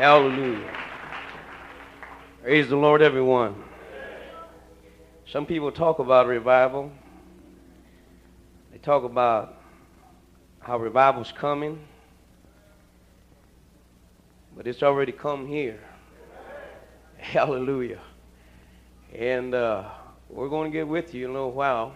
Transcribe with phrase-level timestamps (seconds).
[0.00, 0.66] Hallelujah.
[2.42, 3.62] Praise the Lord, everyone.
[5.26, 6.90] Some people talk about revival.
[8.72, 9.58] They talk about
[10.60, 11.78] how revival's coming,
[14.56, 15.78] but it's already come here.
[17.18, 18.00] Hallelujah.
[19.14, 19.90] And uh,
[20.30, 21.94] we're going to get with you in a little while.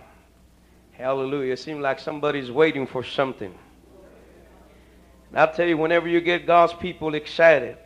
[0.92, 1.54] Hallelujah.
[1.54, 3.54] It seems like somebody's waiting for something.
[5.30, 7.78] And I'll tell you, whenever you get God's people excited,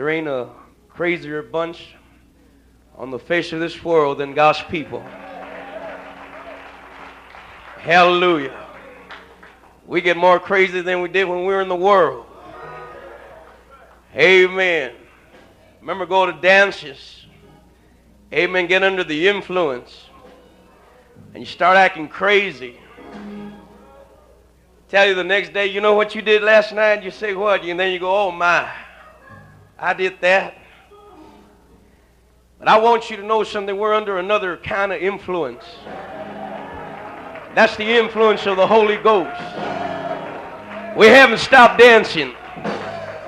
[0.00, 0.48] there ain't a
[0.88, 1.94] crazier bunch
[2.96, 5.04] on the face of this world than God's people.
[7.76, 8.66] Hallelujah.
[9.86, 12.24] We get more crazy than we did when we were in the world.
[14.16, 14.92] Amen.
[15.82, 17.26] Remember, go to dances.
[18.32, 18.68] Amen.
[18.68, 20.06] Get under the influence.
[21.34, 22.80] And you start acting crazy.
[24.88, 27.02] Tell you the next day, you know what you did last night?
[27.02, 27.62] You say what?
[27.62, 28.66] And then you go, oh my,
[29.80, 30.54] I did that.
[32.58, 33.74] But I want you to know something.
[33.78, 35.64] We're under another kind of influence.
[37.54, 39.40] That's the influence of the Holy Ghost.
[40.98, 42.34] We haven't stopped dancing.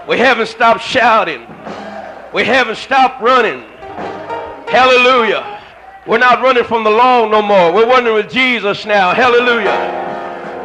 [0.07, 1.47] We haven't stopped shouting.
[2.35, 3.63] We haven't stopped running.
[4.69, 5.61] Hallelujah.
[6.07, 7.73] We're not running from the law no more.
[7.73, 9.15] We're running with Jesus now.
[9.15, 9.71] Hallelujah.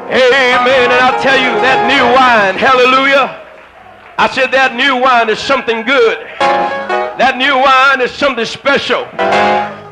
[0.10, 0.92] Amen.
[0.92, 3.47] And I'll tell you that new wine, hallelujah.
[4.18, 6.26] I said that new wine is something good.
[7.22, 9.06] That new wine is something special.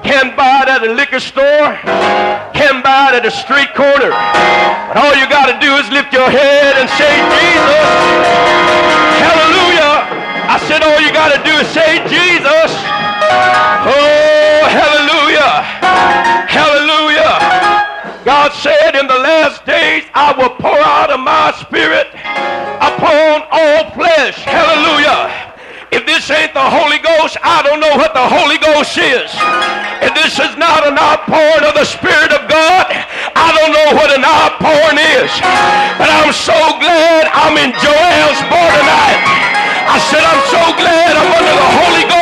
[0.02, 1.78] Can't buy it at a liquor store.
[2.58, 4.09] Can't buy it at a street corner.
[4.90, 7.86] But all you got to do is lift your head and say, Jesus.
[9.30, 10.09] Hallelujah.
[10.50, 12.73] I said all you got to do is say, Jesus.
[13.86, 14.45] Oh,
[18.61, 22.08] said in the last days, I will pour out of my spirit
[22.80, 24.39] upon all flesh.
[24.44, 25.52] Hallelujah.
[25.92, 29.32] If this ain't the Holy Ghost, I don't know what the Holy Ghost is.
[30.04, 34.11] If this is not an outpouring of the Spirit of God, I don't know what
[34.11, 35.32] an outpouring is.
[35.95, 39.23] But I'm so glad I'm in Joel's bar tonight.
[39.87, 42.14] I said, I'm so glad I'm under the Holy Ghost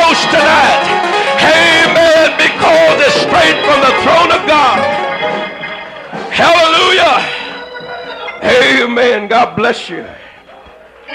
[9.56, 10.04] Bless you.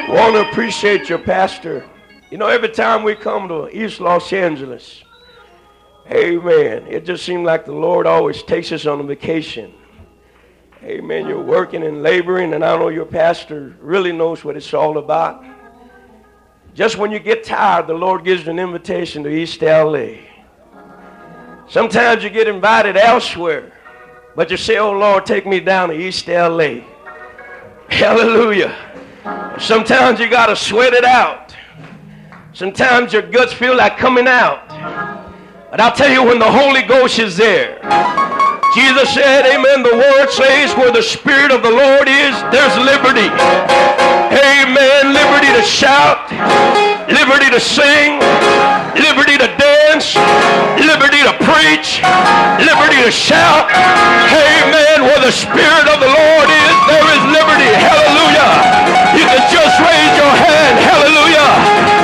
[0.08, 1.86] Want to appreciate your pastor.
[2.32, 5.04] You know, every time we come to East Los Angeles,
[6.10, 9.74] amen, it just seems like the Lord always takes us on a vacation.
[10.84, 11.28] Amen.
[11.28, 15.44] You're working and laboring, and I know your pastor really knows what it's all about.
[16.74, 20.20] Just when you get tired, the Lord gives you an invitation to East LA.
[21.68, 23.74] Sometimes you get invited elsewhere,
[24.34, 26.82] but you say, Oh Lord, take me down to East LA.
[27.90, 28.76] Hallelujah.
[29.60, 31.56] Sometimes you got to sweat it out.
[32.54, 34.68] Sometimes your guts feel like coming out.
[35.70, 37.80] But I'll tell you, when the Holy Ghost is there,
[38.74, 39.84] Jesus said, Amen.
[39.84, 43.30] The word says, where the Spirit of the Lord is, there's liberty.
[44.34, 45.14] Amen.
[45.14, 46.30] Liberty to shout,
[47.10, 48.18] liberty to sing,
[48.98, 49.69] liberty to dance,
[50.84, 52.02] liberty to preach,
[52.60, 53.72] liberty to shout.
[53.72, 55.04] Amen.
[55.04, 57.72] Where the Spirit of the Lord is, there is liberty.
[57.80, 58.50] Hallelujah.
[59.16, 60.76] You can just raise your hand.
[60.80, 61.99] Hallelujah.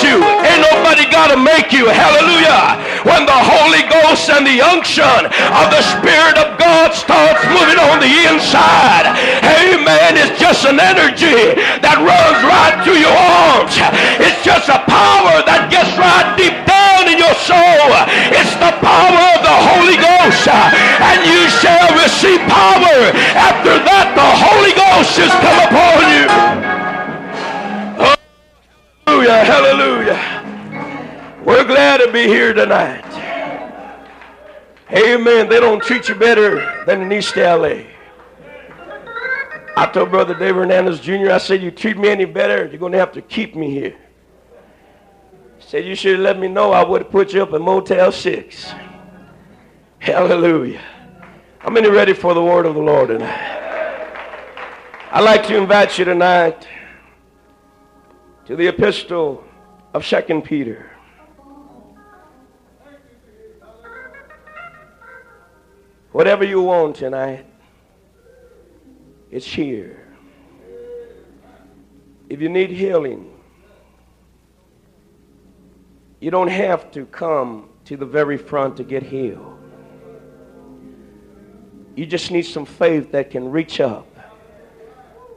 [0.00, 0.16] You.
[0.16, 1.88] Ain't nobody got to make you.
[1.88, 2.80] Hallelujah.
[3.04, 5.28] When the Holy Ghost and the unction
[5.60, 9.12] of the Spirit of God starts moving on the inside,
[9.44, 13.76] amen, it's just an energy that runs right through your arms.
[14.24, 17.88] It's just a power that gets right deep down in your soul.
[18.32, 20.48] It's the power of the Holy Ghost.
[20.48, 23.12] And you shall receive power.
[23.36, 26.73] After that, the Holy Ghost has come upon you.
[29.06, 31.42] Hallelujah, hallelujah.
[31.44, 33.04] We're glad to be here tonight.
[34.90, 35.48] Amen.
[35.48, 37.84] They don't treat you better than in East LA.
[39.76, 42.92] I told Brother Dave Hernandez Jr., I said, you treat me any better, you're going
[42.92, 43.96] to have to keep me here.
[45.58, 47.62] He said, you should have let me know I would have put you up in
[47.62, 48.74] Motel 6.
[49.98, 50.82] Hallelujah.
[51.58, 53.60] How many ready for the word of the Lord tonight?
[55.10, 56.68] I'd like to invite you tonight
[58.46, 59.42] to the epistle
[59.94, 60.90] of Second Peter.
[66.12, 67.46] Whatever you want tonight,
[69.30, 70.06] it's here.
[72.28, 73.32] If you need healing,
[76.20, 79.58] you don't have to come to the very front to get healed.
[81.96, 84.06] You just need some faith that can reach up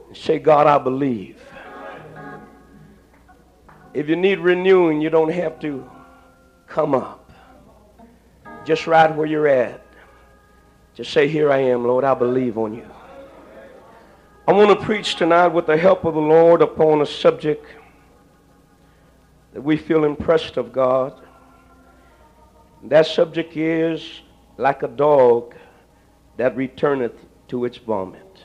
[0.08, 1.42] and say, God, I believe.
[3.94, 5.88] If you need renewing, you don't have to
[6.66, 7.32] come up.
[8.64, 9.82] Just right where you're at.
[10.94, 12.88] Just say, Here I am, Lord, I believe on you.
[14.46, 17.66] I want to preach tonight with the help of the Lord upon a subject
[19.52, 21.20] that we feel impressed of God.
[22.84, 24.20] That subject is
[24.56, 25.54] like a dog
[26.36, 27.14] that returneth
[27.48, 28.44] to its vomit.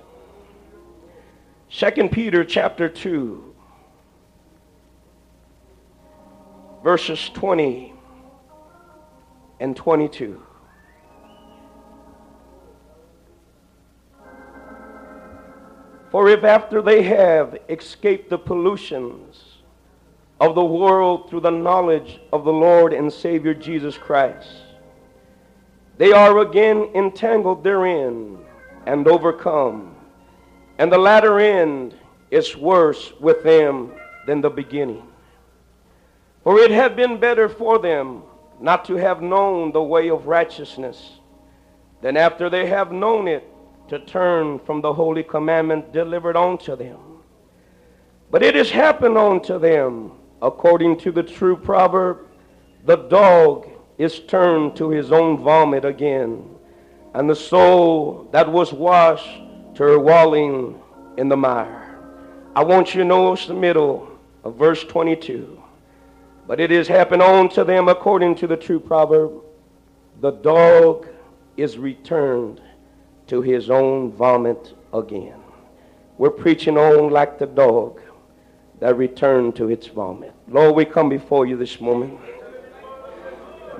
[1.69, 3.52] 2 Peter chapter 2
[6.83, 7.93] verses 20
[9.61, 10.43] and 22.
[16.11, 19.59] For if after they have escaped the pollutions
[20.39, 24.49] of the world through the knowledge of the Lord and Savior Jesus Christ,
[25.97, 28.39] they are again entangled therein
[28.85, 29.95] and overcome,
[30.77, 31.95] and the latter end
[32.29, 33.93] is worse with them
[34.27, 35.12] than the beginning.
[36.43, 38.23] For it had been better for them
[38.59, 41.19] not to have known the way of righteousness
[42.01, 43.47] than after they have known it
[43.87, 46.99] to turn from the holy commandment delivered unto them.
[48.29, 50.11] But it has happened unto them
[50.41, 52.27] according to the true proverb
[52.85, 56.43] the dog is turned to his own vomit again,
[57.13, 59.39] and the soul that was washed
[59.75, 60.81] to her walling
[61.17, 61.97] in the mire.
[62.55, 64.09] I want you to notice the middle
[64.43, 65.62] of verse 22.
[66.47, 69.43] But it is happened unto them according to the true proverb
[70.21, 71.07] the dog
[71.57, 72.61] is returned
[73.27, 75.39] to his own vomit again.
[76.17, 77.99] We're preaching on like the dog
[78.79, 80.33] that returned to its vomit.
[80.47, 82.19] Lord, we come before you this moment.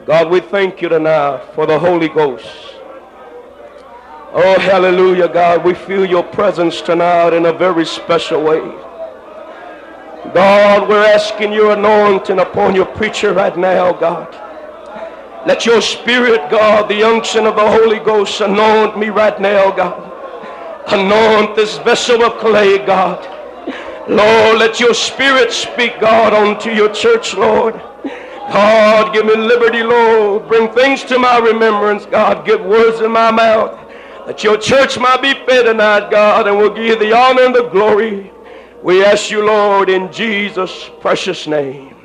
[0.06, 2.46] God, we thank you tonight for the Holy Ghost.
[4.34, 5.64] Oh, hallelujah, God.
[5.64, 8.60] We feel your presence tonight in a very special way.
[10.32, 14.34] God, we're asking your anointing upon your preacher right now, God.
[15.46, 20.12] Let your spirit, God, the unction of the Holy Ghost, anoint me right now, God.
[20.88, 23.30] Anoint this vessel of clay, God.
[24.10, 27.74] Lord, let your spirit speak, God, unto your church, Lord.
[27.74, 30.48] God, give me liberty, Lord.
[30.48, 32.46] Bring things to my remembrance, God.
[32.46, 33.80] Give words in my mouth.
[34.28, 37.56] That your church might be fed tonight, God, and we'll give you the honor and
[37.56, 38.33] the glory.
[38.84, 41.96] We ask you, Lord, in Jesus' precious name.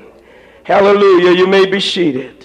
[0.65, 1.33] Hallelujah.
[1.33, 2.39] You may be seated.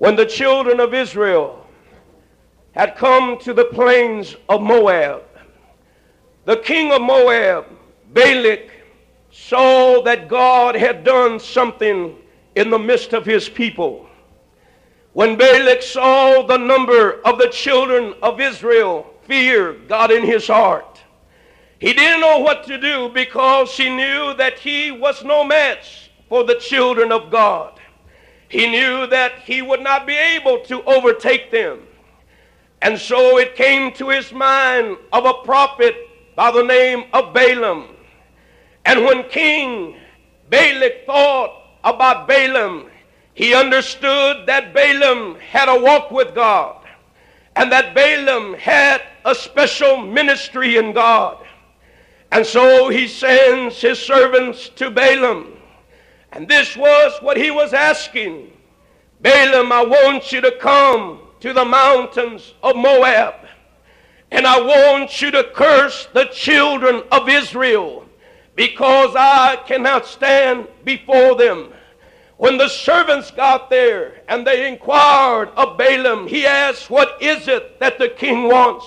[0.00, 1.66] when the children of Israel
[2.72, 5.22] had come to the plains of Moab,
[6.46, 7.66] the king of Moab,
[8.14, 8.70] Balak,
[9.30, 12.16] saw that God had done something
[12.54, 14.08] in the midst of his people.
[15.12, 21.00] When Balak saw the number of the children of Israel, fear got in his heart.
[21.78, 26.42] He didn't know what to do because he knew that he was no match for
[26.42, 27.78] the children of God.
[28.48, 31.78] He knew that he would not be able to overtake them.
[32.82, 35.94] And so it came to his mind of a prophet
[36.34, 37.86] by the name of Balaam.
[38.84, 39.96] And when King
[40.50, 41.52] Balak thought
[41.84, 42.90] about Balaam,
[43.34, 46.79] he understood that Balaam had a walk with God
[47.56, 51.44] and that Balaam had a special ministry in God.
[52.32, 55.60] And so he sends his servants to Balaam
[56.32, 58.52] and this was what he was asking
[59.20, 63.34] Balaam, I want you to come to the mountains of Moab,
[64.30, 68.06] and I want you to curse the children of Israel
[68.56, 71.70] because I cannot stand before them.
[72.40, 77.78] When the servants got there and they inquired of Balaam, he asked, What is it
[77.80, 78.86] that the king wants?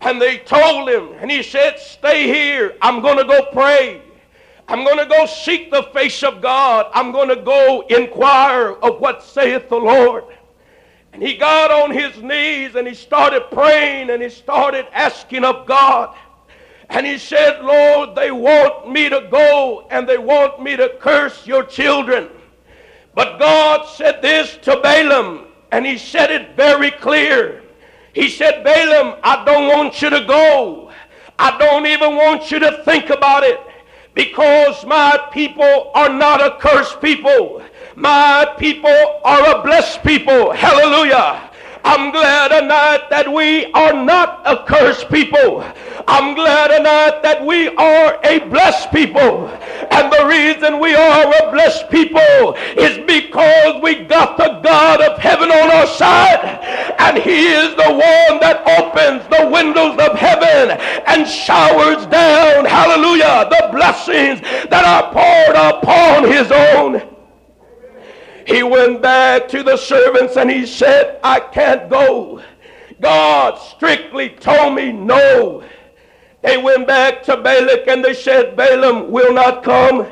[0.00, 2.74] And they told him, and he said, Stay here.
[2.80, 4.00] I'm going to go pray.
[4.68, 6.86] I'm going to go seek the face of God.
[6.94, 10.24] I'm going to go inquire of what saith the Lord.
[11.12, 15.66] And he got on his knees and he started praying and he started asking of
[15.66, 16.16] God.
[16.88, 21.46] And he said, Lord, they want me to go and they want me to curse
[21.46, 22.30] your children.
[23.14, 27.62] But God said this to Balaam, and he said it very clear.
[28.12, 30.90] He said, Balaam, I don't want you to go.
[31.38, 33.60] I don't even want you to think about it
[34.14, 37.62] because my people are not a cursed people.
[37.96, 40.52] My people are a blessed people.
[40.52, 41.50] Hallelujah.
[41.84, 45.64] I'm glad tonight that we are not a cursed people.
[46.06, 49.48] I'm glad tonight that we are a blessed people.
[49.90, 55.18] And the reason we are a blessed people is because we got the God of
[55.18, 56.94] heaven on our side.
[57.00, 63.48] And He is the one that opens the windows of heaven and showers down, hallelujah,
[63.50, 67.11] the blessings that are poured upon His own.
[68.46, 72.42] He went back to the servants and he said, I can't go.
[73.00, 75.64] God strictly told me no.
[76.42, 80.06] They went back to Balak and they said, Balaam will not come.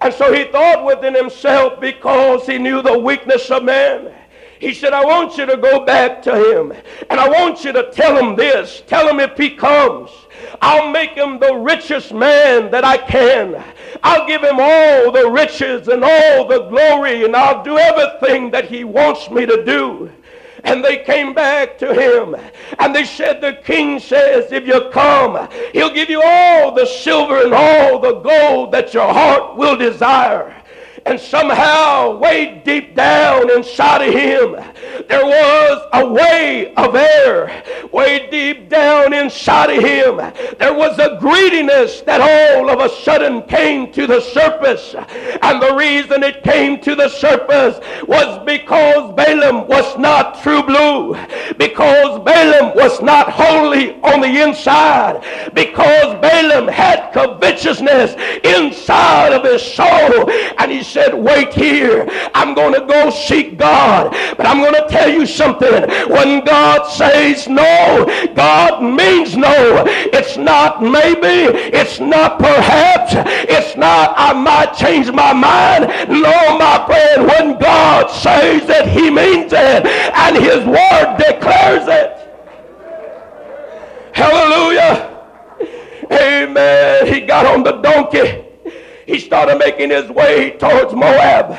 [0.00, 4.14] And so he thought within himself because he knew the weakness of man.
[4.58, 6.72] He said, I want you to go back to him.
[7.08, 8.82] And I want you to tell him this.
[8.86, 10.10] Tell him if he comes,
[10.60, 13.62] I'll make him the richest man that I can.
[14.02, 18.66] I'll give him all the riches and all the glory, and I'll do everything that
[18.66, 20.10] he wants me to do.
[20.64, 22.36] And they came back to him.
[22.78, 27.42] And they said, The king says, If you come, he'll give you all the silver
[27.42, 30.54] and all the gold that your heart will desire.
[31.06, 34.52] And somehow, way deep down inside of him,
[35.08, 37.62] there was a way of air.
[37.90, 40.16] Way deep down inside of him,
[40.58, 44.94] there was a greediness that all of a sudden came to the surface.
[45.42, 51.16] And the reason it came to the surface was because Balaam was not true blue.
[51.56, 55.24] Because Balaam was not holy on the inside.
[55.54, 58.14] Because Balaam had covetousness
[58.44, 60.30] inside of his soul.
[60.58, 62.06] And he said, Wait here.
[62.34, 64.10] I'm going to go seek God.
[64.36, 65.72] But I'm going to tell you something.
[66.08, 69.84] When God says no, God means no.
[69.86, 71.56] It's not maybe.
[71.76, 73.12] It's not perhaps.
[73.48, 75.86] It's not I might change my mind.
[76.08, 79.86] No, my friend, when God says it, He means it.
[79.86, 82.16] And His Word declares it.
[84.12, 85.06] Hallelujah.
[86.10, 87.06] Amen.
[87.06, 88.49] He got on the donkey
[89.10, 91.58] he started making his way towards Moab.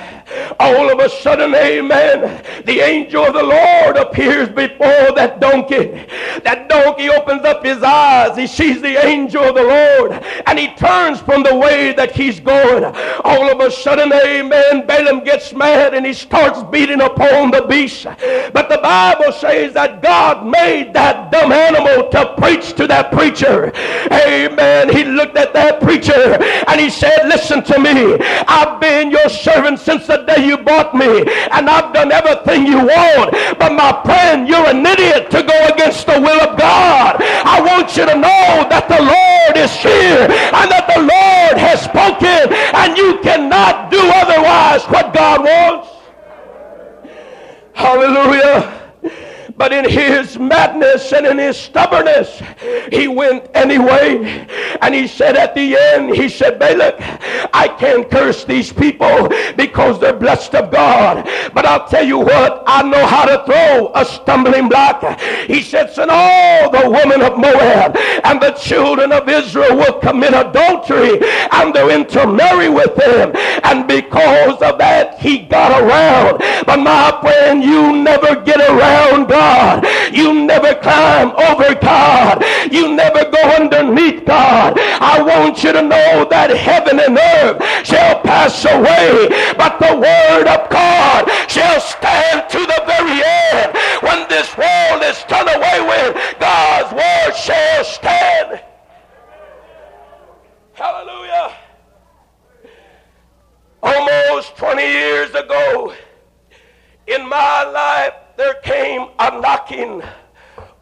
[0.61, 6.05] All of a sudden, amen, the angel of the Lord appears before that donkey.
[6.43, 8.37] That donkey opens up his eyes.
[8.37, 10.11] He sees the angel of the Lord
[10.45, 12.83] and he turns from the way that he's going.
[13.23, 18.05] All of a sudden, amen, Balaam gets mad and he starts beating upon the beast.
[18.53, 23.71] But the Bible says that God made that dumb animal to preach to that preacher.
[24.11, 24.89] Amen.
[24.89, 26.37] He looked at that preacher
[26.67, 28.17] and he said, Listen to me.
[28.47, 32.77] I've been your servant since the day you bought me, and I've done everything you
[32.77, 33.31] want.
[33.59, 37.17] But my friend, you're an idiot to go against the will of God.
[37.21, 41.83] I want you to know that the Lord is here and that the Lord has
[41.83, 45.89] spoken, and you cannot do otherwise what God wants.
[47.73, 48.80] Hallelujah.
[49.57, 52.41] But in his madness and in his stubbornness,
[52.91, 54.47] he went anyway.
[54.81, 56.95] And he said at the end, he said, Balak,
[57.53, 61.27] I can't curse these people because they're blessed of God.
[61.53, 65.19] But I'll tell you what, I know how to throw a stumbling block.
[65.47, 70.33] He said, and all the women of Moab and the children of Israel will commit
[70.33, 71.19] adultery
[71.51, 73.31] and they'll intermarry with them.
[73.63, 76.39] And because of that, he got around.
[76.65, 79.40] But my friend, you never get around God.
[80.11, 82.43] You never climb over God.
[82.71, 84.77] You never go underneath God.
[84.77, 90.47] I want you to know that heaven and earth shall pass away, but the word
[90.47, 93.73] of God shall stand to the very end.
[94.01, 98.61] When this world is done away with, God's word shall stand.
[100.73, 101.55] Hallelujah.
[103.83, 105.93] Almost 20 years ago,
[107.07, 110.01] in my life, there came a knocking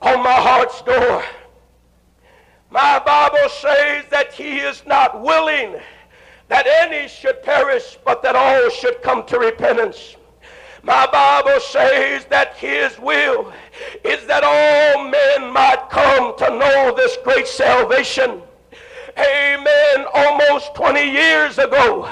[0.02, 1.26] on my heart's door.
[2.70, 5.76] My Bible says that he is not willing
[6.48, 10.16] that any should perish, but that all should come to repentance.
[10.84, 13.52] My Bible says that his will
[14.06, 18.42] is that all men might come to know this great salvation.
[19.20, 20.06] Amen.
[20.14, 22.08] Almost 20 years ago,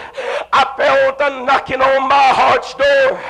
[0.51, 3.21] I felt a knocking on my heart's door.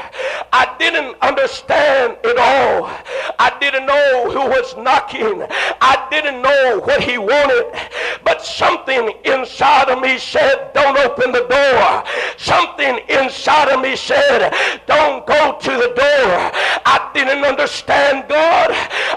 [0.52, 2.90] I didn't understand it all.
[3.38, 5.46] I didn't know who was knocking.
[5.80, 7.66] I didn't know what he wanted.
[8.28, 12.04] But something inside of me said, don't open the door.
[12.36, 14.54] Something inside of me said,
[14.86, 16.52] don't go to the door.
[16.84, 18.68] I didn't understand God.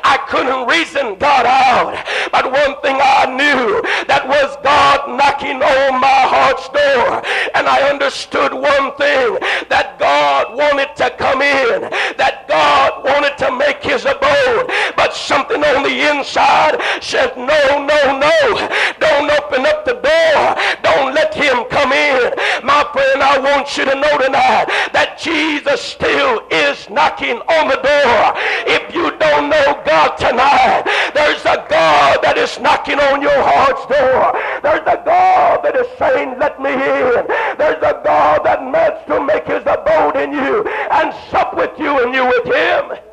[0.04, 2.06] I couldn't reason God out.
[2.30, 7.18] But one thing I knew that was God knocking on my heart's door.
[7.58, 9.42] And I understood one thing
[9.74, 14.70] that God wanted to come in, that God wanted to make his abode.
[15.10, 18.68] But something on the inside says, no, no, no.
[19.00, 20.38] Don't open up the door.
[20.86, 22.30] Don't let him come in.
[22.62, 27.82] My friend, I want you to know tonight that Jesus still is knocking on the
[27.82, 28.22] door.
[28.70, 33.82] If you don't know God tonight, there's a God that is knocking on your heart's
[33.90, 34.30] door.
[34.62, 37.26] There's a God that is saying, let me in.
[37.58, 41.98] There's a God that meant to make his abode in you and sup with you
[41.98, 43.09] and you with him.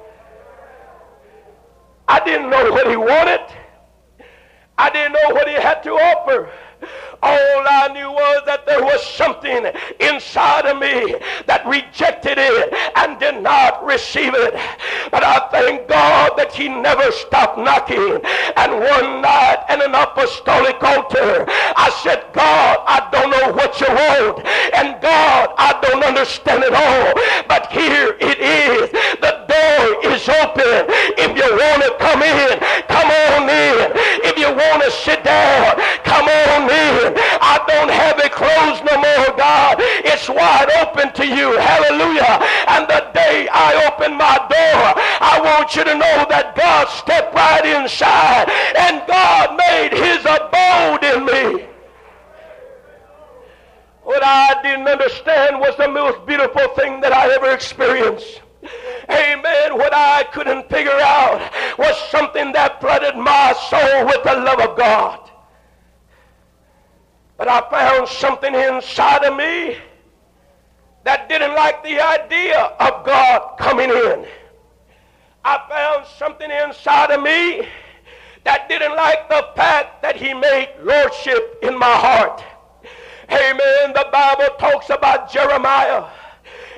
[2.07, 3.41] I didn't know what he wanted.
[4.77, 6.51] I didn't know what he had to offer.
[7.23, 9.65] All I knew was that there was something
[9.99, 11.15] inside of me
[11.47, 14.53] that rejected it and did not receive it.
[15.09, 18.21] But I thank God that He never stopped knocking.
[18.55, 23.89] And one night in an apostolic altar, I said, God, I don't know what you
[23.89, 24.45] want.
[24.77, 27.17] And God, I don't understand it all.
[27.49, 28.91] But here it is.
[29.25, 30.85] The door is open.
[31.17, 33.89] If you want to come in, come on in.
[34.21, 37.17] If you want to sit down, come on in.
[37.41, 38.31] I don't have it
[38.67, 39.77] closed no more, oh God.
[39.79, 41.57] It's wide open to you.
[41.57, 42.39] Hallelujah.
[42.67, 44.83] And the day I open my door,
[45.21, 51.03] I want you to know that God stepped right inside and God made his abode
[51.03, 51.65] in me.
[54.03, 58.41] What I didn't understand was the most beautiful thing that I ever experienced.
[59.09, 59.77] Amen.
[59.77, 64.77] What I couldn't figure out was something that flooded my soul with the love of
[64.77, 65.26] God.
[67.37, 69.77] But I found something inside of me
[71.03, 74.25] that didn't like the idea of God coming in.
[75.45, 77.67] I found something inside of me
[78.43, 82.43] that didn't like the fact that he made lordship in my heart.
[83.29, 83.93] Amen.
[83.93, 86.05] The Bible talks about Jeremiah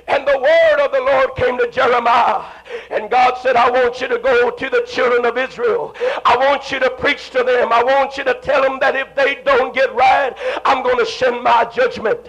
[0.10, 2.44] and the word of the Lord came to Jeremiah.
[2.90, 5.96] And God said, I want you to go to the children of Israel.
[6.26, 7.72] I want you to preach to them.
[7.72, 10.34] I want you to tell them that if they don't get right,
[10.66, 12.20] I'm going to send my judgment.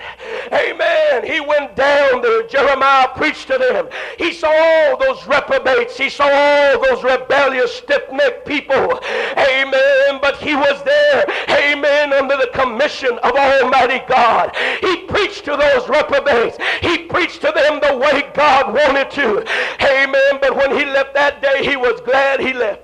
[0.53, 1.25] Amen.
[1.25, 2.47] He went down there.
[2.47, 3.89] Jeremiah preached to them.
[4.19, 5.97] He saw all those reprobates.
[5.97, 9.01] He saw all those rebellious, stiff-necked people.
[9.37, 10.19] Amen.
[10.21, 11.25] But he was there.
[11.51, 12.13] Amen.
[12.13, 14.57] Under the commission of Almighty God.
[14.81, 16.59] He preached to those reprobates.
[16.81, 19.45] He preached to them the way God wanted to.
[19.83, 20.39] Amen.
[20.41, 22.83] But when he left that day, he was glad he left.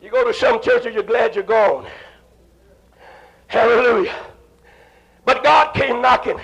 [0.00, 1.86] You go to some churches, you're glad you're gone.
[3.48, 4.14] Hallelujah.
[5.28, 6.40] But God came knocking.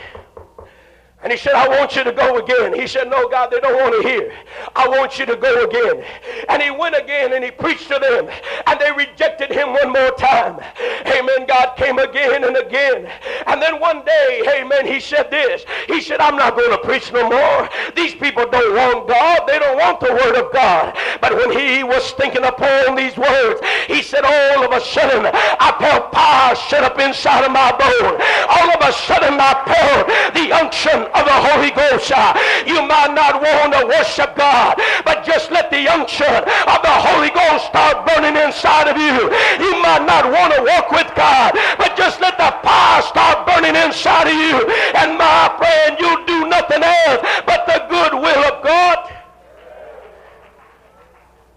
[1.25, 2.79] And he said, I want you to go again.
[2.79, 4.31] He said, No, God, they don't want to hear.
[4.77, 6.05] I want you to go again.
[6.51, 8.29] And he went again and he preached to them.
[8.67, 10.61] And they rejected him one more time.
[11.07, 11.47] Amen.
[11.49, 13.11] God came again and again.
[13.47, 15.65] And then one day, amen, he said this.
[15.87, 17.71] He said, I'm not going to preach no more.
[17.97, 19.49] These people don't want God.
[19.49, 20.95] They don't want the word of God.
[21.23, 25.75] But when he was thinking upon these words, he said, All of a sudden, I
[25.81, 28.21] felt power shut up inside of my bone.
[28.51, 32.11] All of a sudden, I felt the unction of the Holy Ghost.
[32.11, 32.35] Uh,
[32.67, 34.75] you might not want to worship God,
[35.05, 39.31] but just let the unction of the Holy Ghost start burning inside of you.
[39.63, 43.77] You might not want to walk with God, but just let the fire start burning
[43.77, 44.59] inside of you.
[44.99, 49.11] And my friend, you'll do nothing else but the good will of God.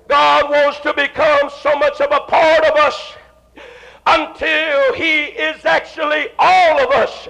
[0.08, 3.17] God wants to become so much of a part of us
[4.08, 7.28] until he is actually all of us,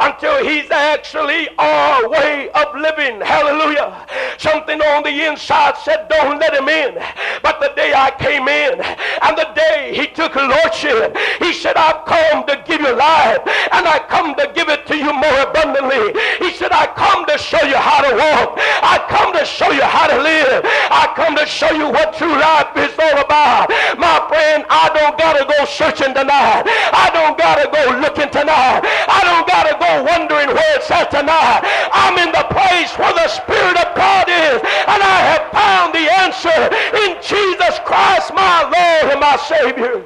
[0.00, 3.20] until he's actually our way of living.
[3.20, 4.06] Hallelujah.
[4.36, 6.94] Something on the inside said, Don't let him in.
[7.42, 12.04] But the day I came in and the day he took lordship, he said, I've
[12.04, 13.38] come to give you life
[13.72, 16.16] and I come to give it to you more abundantly.
[16.40, 18.56] He said, I come to show you how to walk.
[18.80, 20.64] I come to show you how to live.
[20.64, 23.68] I come to show you what true life is all about.
[24.00, 26.64] My friend, I don't got to go searching tonight.
[26.92, 28.80] I don't got to go looking tonight.
[28.84, 31.62] I don't got to go wondering where it's at tonight.
[31.92, 36.08] I'm in the place where the Spirit of God is, and I have found the
[36.24, 36.58] answer
[37.04, 40.04] in Jesus Christ, my Lord and my Savior.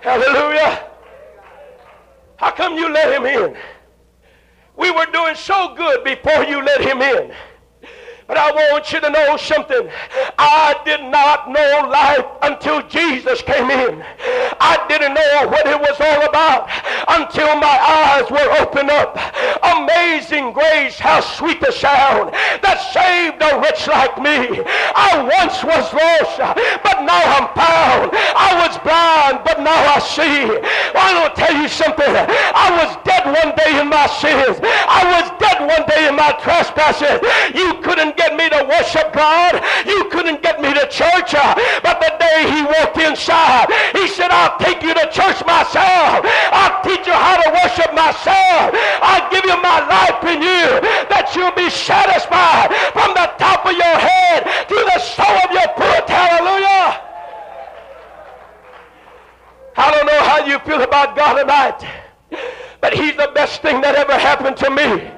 [0.00, 0.89] Hallelujah.
[2.40, 3.54] How come you let him in?
[4.74, 7.34] We were doing so good before you let him in.
[8.30, 9.90] But I want you to know something.
[10.38, 14.04] I did not know life until Jesus came in.
[14.62, 16.70] I didn't know what it was all about
[17.10, 19.18] until my eyes were opened up.
[19.66, 22.30] Amazing grace, how sweet the sound
[22.62, 24.62] that saved a wretch like me.
[24.62, 26.38] I once was lost,
[26.86, 28.14] but now I'm found.
[28.14, 30.46] I was blind, but now I see.
[30.94, 32.14] Well, I will tell you something.
[32.14, 34.62] I was dead one day in my sins.
[34.62, 37.18] I was dead one day in my trespasses,
[37.54, 39.64] you couldn't get me to worship God.
[39.88, 41.32] You couldn't get me to church.
[41.32, 46.20] Uh, but the day he walked inside, he said, I'll take you to church myself.
[46.52, 48.76] I'll teach you how to worship myself.
[49.00, 53.72] I'll give you my life in you that you'll be satisfied from the top of
[53.72, 56.04] your head to the sole of your foot.
[56.04, 57.08] Hallelujah.
[59.76, 61.80] I don't know how you feel about God tonight,
[62.82, 65.10] but He's the best thing that ever happened to me.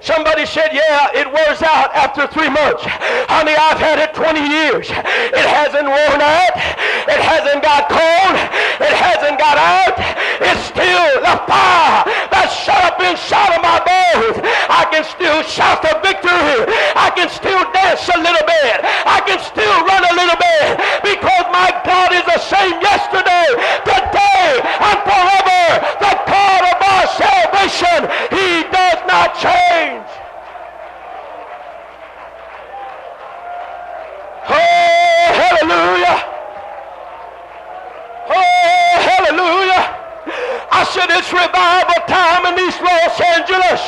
[0.00, 2.82] Somebody said, yeah, it wears out after three months.
[3.28, 4.88] Honey, I've had it 20 years.
[4.88, 6.56] It hasn't worn out.
[7.04, 8.34] It hasn't got cold.
[8.80, 10.00] It hasn't got out.
[10.40, 14.40] It's still the fire that's shut up inside of my bones.
[14.72, 16.64] I can still shout the victory.
[16.96, 18.80] I can still dance a little bit.
[19.04, 23.52] I can still run a little bit because my God is the same yesterday,
[23.84, 25.62] today, and forever.
[26.00, 28.00] The God of our salvation,
[28.32, 29.89] he does not change.
[29.90, 30.06] Oh,
[35.34, 36.18] hallelujah.
[38.30, 39.82] Oh, hallelujah.
[40.70, 43.82] I said it's revival time in East Los Angeles.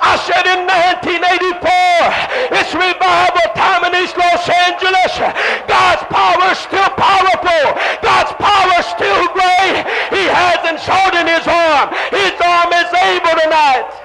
[0.00, 5.20] I said in 1984, it's revival time in East Los Angeles.
[5.68, 7.76] God's power is still powerful.
[8.00, 9.84] God's power is still great.
[10.16, 11.92] He hasn't shortened his arm.
[12.08, 13.99] His arm is able tonight.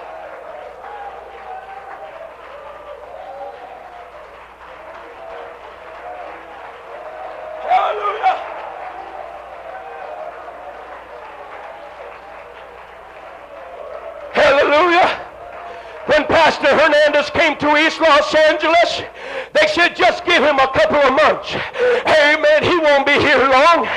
[7.75, 8.35] Hallelujah.
[14.31, 15.21] Hallelujah.
[16.05, 19.01] When Pastor Hernandez came to East Los Angeles,
[19.53, 21.51] they said just give him a couple of months.
[22.05, 22.63] Amen.
[22.63, 23.89] He won't be here long.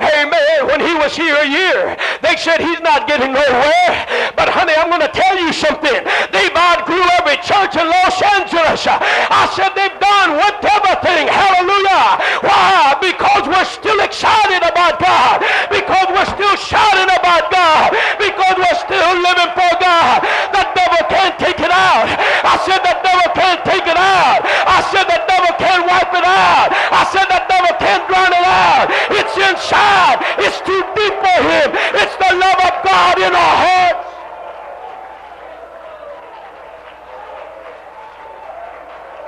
[0.00, 0.66] Amen.
[0.66, 4.32] When he was here a year, they said he's not getting nowhere.
[4.34, 6.02] But honey, I'm going to tell you something.
[6.34, 8.82] They've outgrew every church in Los Angeles.
[8.90, 11.30] I said they've done whatever thing.
[11.30, 12.18] Hallelujah.
[12.42, 12.98] Why?
[13.12, 15.44] Because we're still excited about God.
[15.68, 17.92] Because we're still shouting about God.
[18.16, 20.24] Because we're still living for God.
[20.56, 22.08] The devil can't take it out.
[22.08, 24.40] I said the devil can't take it out.
[24.48, 26.72] I said the devil can't wipe it out.
[26.72, 28.88] I said the devil can't drown it out.
[29.12, 30.24] It's inside.
[30.40, 31.68] It's too deep for him.
[32.00, 34.08] It's the love of God in our hearts.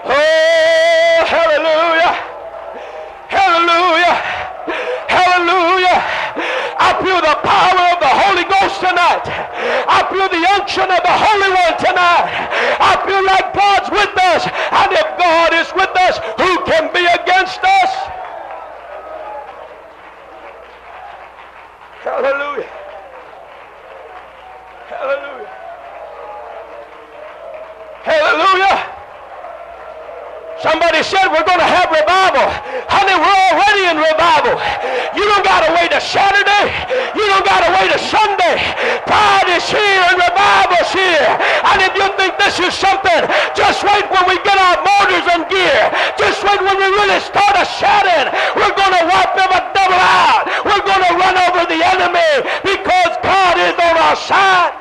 [0.08, 2.33] Oh, hallelujah.
[3.34, 4.14] Hallelujah.
[5.10, 5.98] Hallelujah.
[6.78, 9.26] I feel the power of the Holy Ghost tonight.
[9.90, 12.30] I feel the unction of the Holy One tonight.
[12.78, 14.46] I feel like God's with us.
[14.46, 17.90] And if God is with us, who can be against us?
[22.06, 22.70] Hallelujah.
[24.86, 25.50] Hallelujah.
[28.04, 29.03] Hallelujah.
[30.62, 32.46] Somebody said we're going to have revival.
[32.86, 34.54] Honey, we're already in revival.
[35.18, 36.70] You don't got to wait a Saturday.
[37.18, 38.62] You don't got to wait a Sunday.
[39.02, 41.30] Pride is here and revival's here.
[41.74, 43.26] And if you think this is something,
[43.58, 45.82] just wait when we get our motors and gear.
[46.14, 48.30] Just wait when we really start a shouting.
[48.54, 50.46] We're going to wipe every devil out.
[50.62, 52.30] We're going to run over the enemy
[52.62, 54.72] because God is on our side.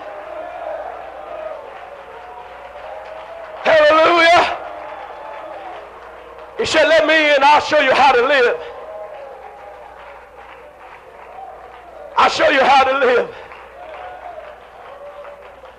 [3.66, 4.62] Hallelujah.
[6.58, 8.58] He said, let me in, I'll show you how to live.
[12.18, 13.36] I'll show you how to live.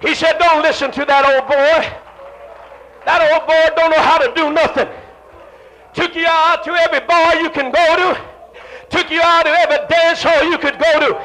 [0.01, 2.01] He said, don't listen to that old boy.
[3.07, 4.89] That old boy don't know how to do nothing.
[5.95, 8.34] Took you out to every bar you can go to.
[8.95, 11.19] Took you out to every dance hall you could go to.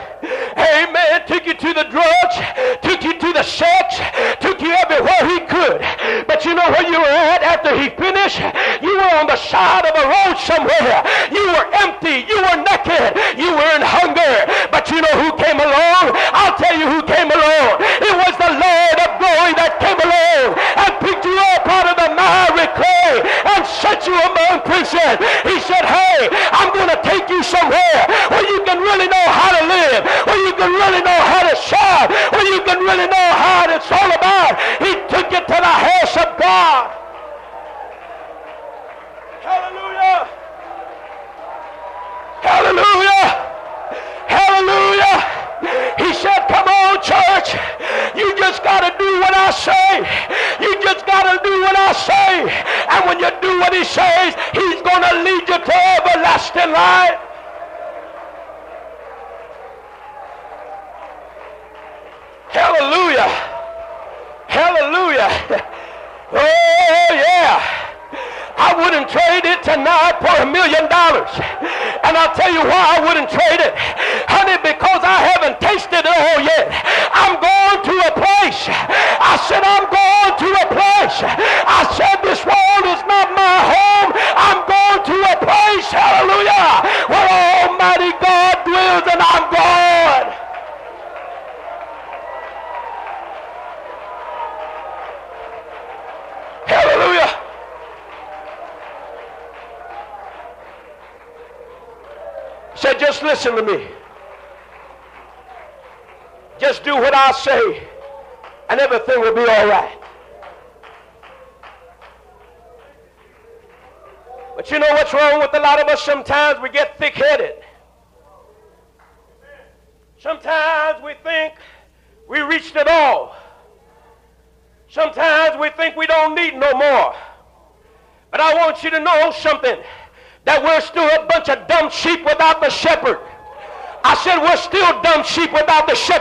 [0.57, 1.21] Amen.
[1.27, 2.35] Took you to the drugs.
[2.81, 4.01] Took you to the sex.
[4.41, 5.77] Took you everywhere he could.
[6.25, 8.41] But you know where you were at after he finished?
[8.81, 11.05] You were on the side of a road somewhere.
[11.29, 12.25] You were empty.
[12.25, 13.18] You were naked.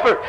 [0.08, 0.24] Without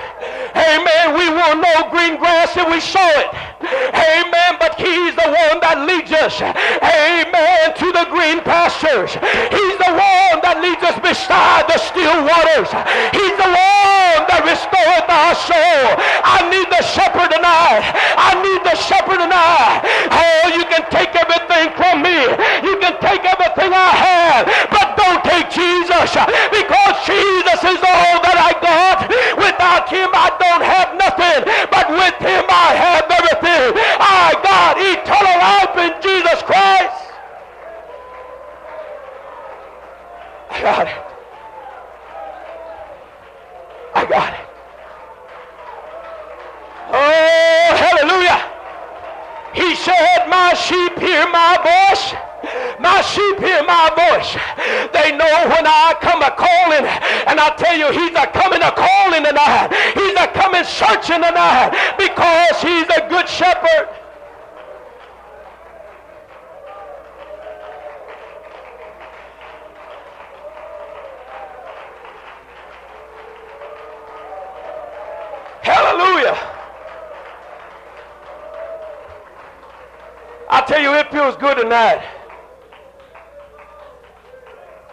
[81.39, 82.05] good tonight.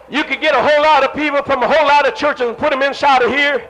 [0.09, 2.57] You could get a whole lot of people from a whole lot of churches and
[2.57, 3.69] put them inside of here.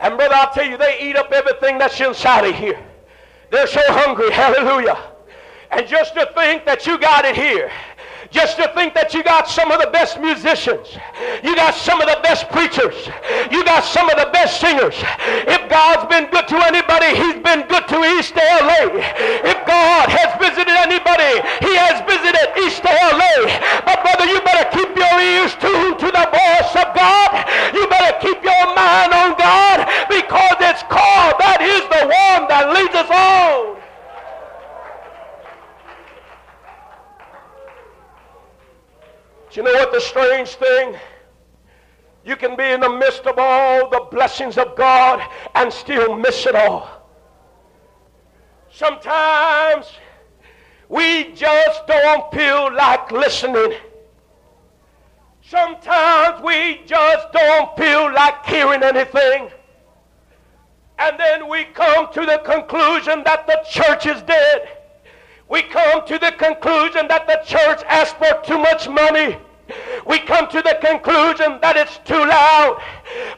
[0.00, 2.84] And brother, I'll tell you, they eat up everything that's inside of here.
[3.50, 4.30] They're so hungry.
[4.32, 4.98] Hallelujah.
[5.70, 7.70] And just to think that you got it here
[8.32, 10.96] just to think that you got some of the best musicians,
[11.44, 12.96] you got some of the best preachers,
[13.52, 14.96] you got some of the best singers.
[15.44, 18.88] If God's been good to anybody, He's been good to East LA.
[19.44, 23.52] If God has visited anybody, He has visited East LA.
[23.84, 27.30] But brother, you better keep your ears tuned to the voice of God.
[27.76, 32.72] You better keep your mind on God because it's called that is the one that
[32.72, 33.81] leads us on.
[39.56, 40.96] You know what the strange thing?
[42.24, 45.20] You can be in the midst of all the blessings of God
[45.54, 46.88] and still miss it all.
[48.70, 49.86] Sometimes
[50.88, 53.74] we just don't feel like listening.
[55.42, 59.50] Sometimes we just don't feel like hearing anything.
[60.98, 64.81] And then we come to the conclusion that the church is dead
[65.52, 69.36] we come to the conclusion that the church asks for too much money.
[70.06, 72.82] We come to the conclusion that it's too loud.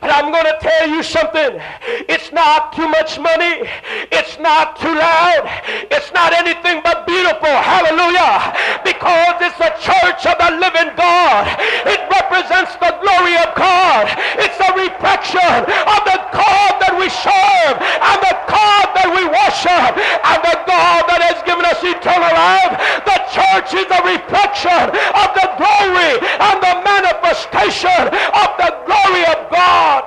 [0.00, 1.60] But I'm going to tell you something.
[2.08, 3.66] It's not too much money.
[4.12, 5.48] It's not too loud.
[5.90, 7.48] It's not anything but beautiful.
[7.48, 8.52] Hallelujah.
[8.84, 11.48] Because it's a church of the living God.
[11.88, 14.06] It represents the glory of God.
[14.38, 15.54] It's a reflection
[15.88, 21.02] of the God that we serve and the God that we worship and the God
[21.08, 22.74] that has given us eternal life.
[23.08, 24.84] The church is a reflection
[25.16, 30.04] of the glory and the manifestation of the glory of God.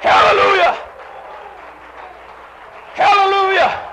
[0.00, 0.78] Hallelujah.
[2.94, 3.88] Hallelujah.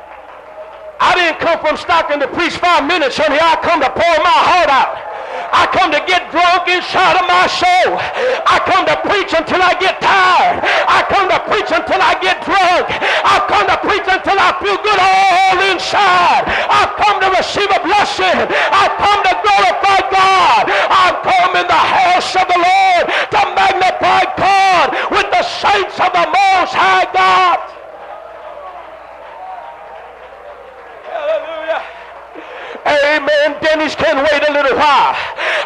[0.99, 3.39] I didn't come from Stockton to preach five minutes, honey.
[3.39, 5.08] I come to pour my heart out.
[5.51, 7.97] I come to get drunk inside of my soul.
[8.45, 10.61] I come to preach until I get tired.
[10.63, 12.89] I come to preach until I get drunk.
[12.89, 16.45] I come to preach until I feel good all inside.
[16.47, 18.37] I come to receive a blessing.
[18.73, 20.63] I come to glorify God.
[20.69, 26.09] I come in the house of the Lord to magnify God with the saints of
[26.13, 27.59] the Most High God.
[31.09, 31.98] Hallelujah.
[32.87, 33.57] Amen.
[33.61, 35.15] Denny's can wait a little while.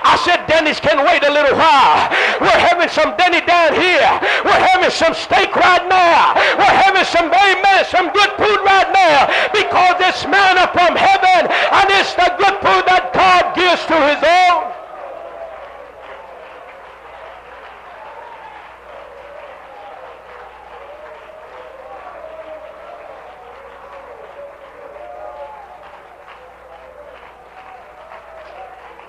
[0.04, 2.10] I said Denny's can wait a little while.
[2.42, 4.10] We're having some Denny down here.
[4.44, 6.36] We're having some steak right now.
[6.58, 9.32] We're having some amen, some good food right now.
[9.54, 14.22] Because it's manna from heaven and it's the good food that God gives to his
[14.22, 14.83] own.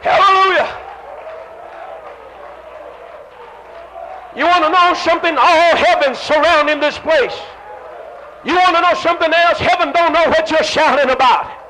[0.05, 0.69] Hallelujah.
[4.37, 5.35] You want to know something?
[5.37, 7.35] All heaven's surrounding this place.
[8.45, 9.59] You want to know something else?
[9.59, 11.64] Heaven don't know what you're shouting about.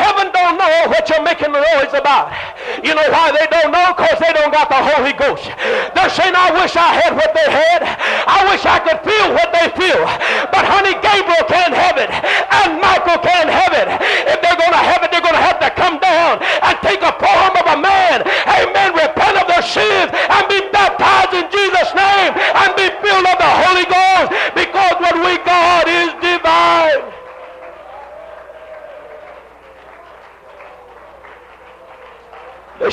[0.00, 2.32] Heaven don't know what you're making noise about.
[2.80, 3.92] You know why they don't know?
[3.92, 5.44] Because they don't got the Holy Ghost.
[5.92, 7.84] They're saying, I wish I had what they had.
[8.24, 10.00] I wish I could feel what they feel.
[10.48, 12.08] But honey, Gabriel can't have it.
[12.08, 13.92] And Michael can't have it.
[14.24, 17.04] If they're going to have it, they're going to have to come down and take
[17.04, 18.24] a form of a man.
[18.48, 18.96] Amen.
[18.96, 23.52] Repent of their sins and be baptized in Jesus' name and be filled of the
[23.68, 27.20] Holy Ghost because what we got is divine.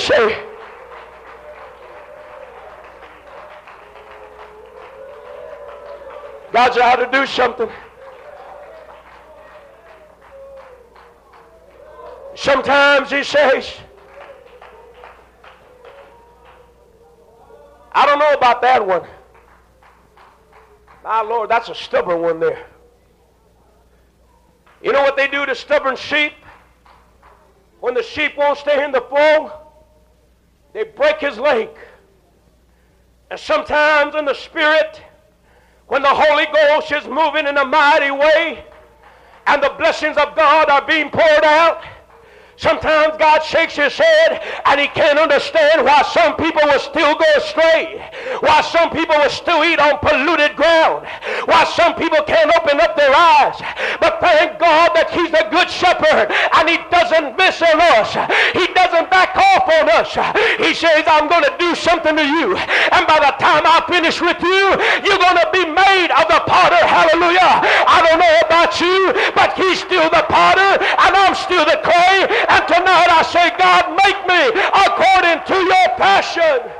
[0.07, 0.41] Say,
[6.53, 7.69] God's out to do something.
[12.35, 13.69] Sometimes he says,
[17.91, 19.05] I don't know about that one.
[21.03, 22.65] My Lord, that's a stubborn one there.
[24.81, 26.31] You know what they do to stubborn sheep?
[27.81, 29.51] When the sheep won't stay in the fold,
[30.77, 31.69] they break his leg.
[33.31, 35.01] And sometimes in the spirit,
[35.87, 38.63] when the Holy Ghost is moving in a mighty way
[39.47, 41.81] and the blessings of God are being poured out,
[42.57, 47.25] Sometimes God shakes his head and he can't understand why some people will still go
[47.37, 48.01] astray,
[48.41, 51.05] why some people will still eat on polluted ground,
[51.45, 53.61] why some people can't open up their eyes.
[54.01, 58.17] But thank God that he's a good shepherd and he doesn't miss on us.
[58.57, 60.17] He doesn't back off on us.
[60.57, 62.57] He says, I'm going to do something to you.
[62.57, 64.65] And by the time I finish with you,
[65.05, 66.81] you're going to be made of the potter.
[66.81, 67.61] Hallelujah.
[67.85, 72.46] I don't know about you, but he's still the potter and I'm still the clay
[72.49, 76.71] and tonight I say, God, make me according to your passion.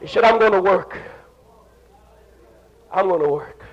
[0.00, 0.98] He said, I'm going to work.
[2.92, 3.64] I'm going to work.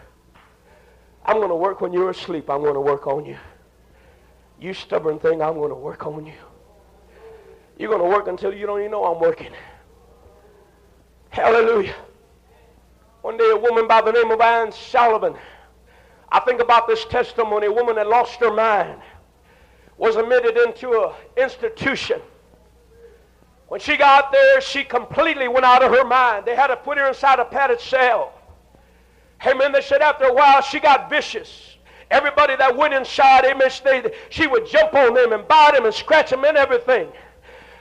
[1.26, 2.50] I'm going to work when you're asleep.
[2.50, 3.38] I'm going to work on you.
[4.60, 6.34] You stubborn thing, I'm going to work on you.
[7.78, 9.52] You're going to work until you don't even know I'm working.
[11.30, 11.96] Hallelujah.
[13.24, 15.36] One day, a woman by the name of Anne Sullivan
[16.34, 17.67] I think about this testimony.
[17.67, 19.00] A woman that lost her mind
[19.98, 22.19] was admitted into an institution.
[23.67, 26.46] When she got there, she completely went out of her mind.
[26.46, 28.34] They had to put her inside a padded cell.
[29.46, 29.72] Amen.
[29.72, 31.78] They said after a while she got vicious.
[32.10, 35.93] Everybody that went inside, amen, they, she would jump on them and bite them and
[35.93, 37.12] scratch them and everything.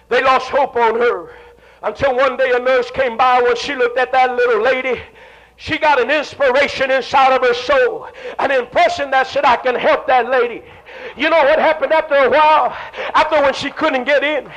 [0.09, 1.35] They lost hope on her
[1.83, 5.01] until one day a nurse came by when she looked at that little lady
[5.57, 10.07] she got an inspiration inside of her soul, an impression that said, I can help
[10.07, 10.63] that lady.
[11.17, 12.77] You know what happened after a while?
[13.15, 14.51] After when she couldn't get in,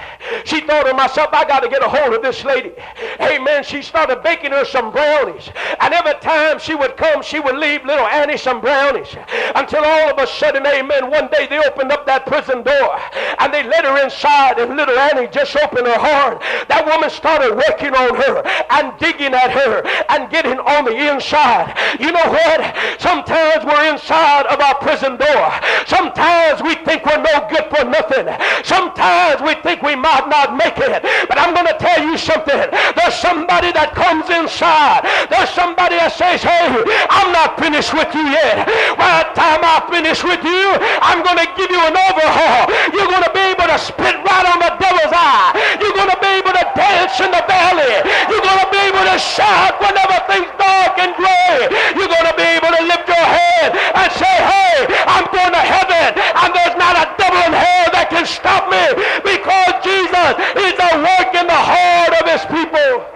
[0.45, 2.71] she thought to myself, I got to get a hold of this lady.
[3.19, 3.63] Amen.
[3.63, 5.49] She started baking her some brownies.
[5.81, 9.15] And every time she would come, she would leave little Annie some brownies.
[9.55, 12.99] Until all of a sudden, amen, one day they opened up that prison door
[13.39, 16.41] and they let her inside and little Annie just opened her heart.
[16.69, 21.75] That woman started working on her and digging at her and getting on the inside.
[21.99, 22.61] You know what?
[22.99, 25.51] Sometimes we're inside of our prison door.
[25.85, 28.29] Sometimes Sometimes we think we're no good for nothing.
[28.61, 31.01] Sometimes we think we might not make it.
[31.25, 32.69] But I'm going to tell you something.
[32.69, 35.09] There's somebody that comes inside.
[35.33, 36.69] There's somebody that says, hey,
[37.09, 38.69] I'm not finished with you yet.
[38.93, 40.65] By the time I finish with you,
[41.01, 42.69] I'm going to give you an overhaul.
[42.93, 45.49] You're going to be able to spit right on the devil's eye.
[45.81, 47.89] You're going to be able to dance in the valley.
[48.29, 51.73] You're going to be able to shout whenever things dark and gray.
[51.97, 55.63] You're going to be able to lift your head and say, hey, I'm going to
[55.65, 58.83] heaven and there's not a devil in hell that can stop me
[59.23, 63.15] because Jesus is at work in the heart of his people.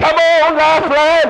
[0.00, 1.28] Come on, Lifeline.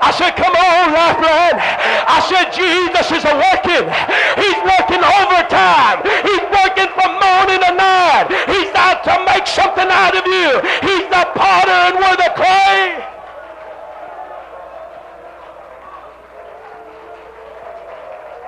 [0.00, 1.58] I said, come on, Lifeline.
[1.58, 3.84] I said, Jesus is working.
[4.38, 6.06] He's working overtime.
[6.22, 8.30] He's working from morning to night.
[8.46, 10.62] He's out to make something out of you.
[10.86, 12.59] He's the potter and we're the clay.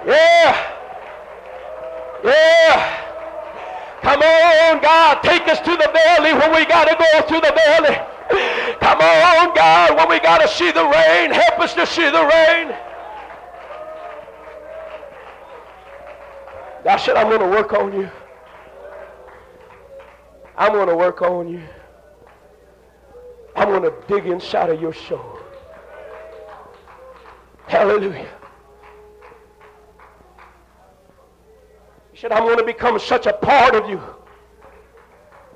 [0.06, 0.72] Yeah.
[2.24, 3.02] Yeah.
[4.02, 7.54] Come on, God, take us to the valley when we got to go through the
[7.54, 7.96] valley.
[8.80, 12.24] Come on, God, when we got to see the rain, help us to see the
[12.24, 12.76] rain.
[16.84, 18.10] God said, I'm going to work on you.
[20.56, 21.62] I'm going to work on you.
[23.54, 25.38] I'm going to dig inside of your soul.
[27.68, 28.28] Hallelujah.
[32.22, 34.00] Said, I'm going to become such a part of you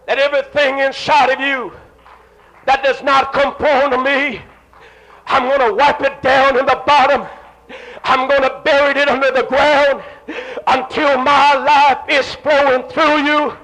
[0.09, 1.73] that everything inside of you
[2.64, 4.41] that does not conform to me,
[5.29, 7.25] I'm going to wipe it down in the bottom.
[8.03, 10.03] I'm going to bury it under the ground
[10.67, 13.57] until my life is flowing through you.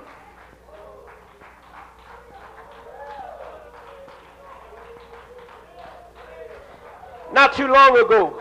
[7.32, 8.40] Not too long ago,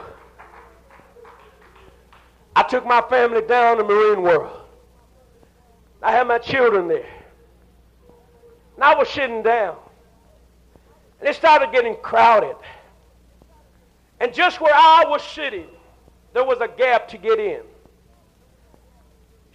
[2.55, 4.57] I took my family down to Marine World.
[6.01, 7.05] I had my children there.
[8.75, 9.77] And I was sitting down.
[11.19, 12.55] And it started getting crowded.
[14.19, 15.67] And just where I was sitting,
[16.33, 17.61] there was a gap to get in.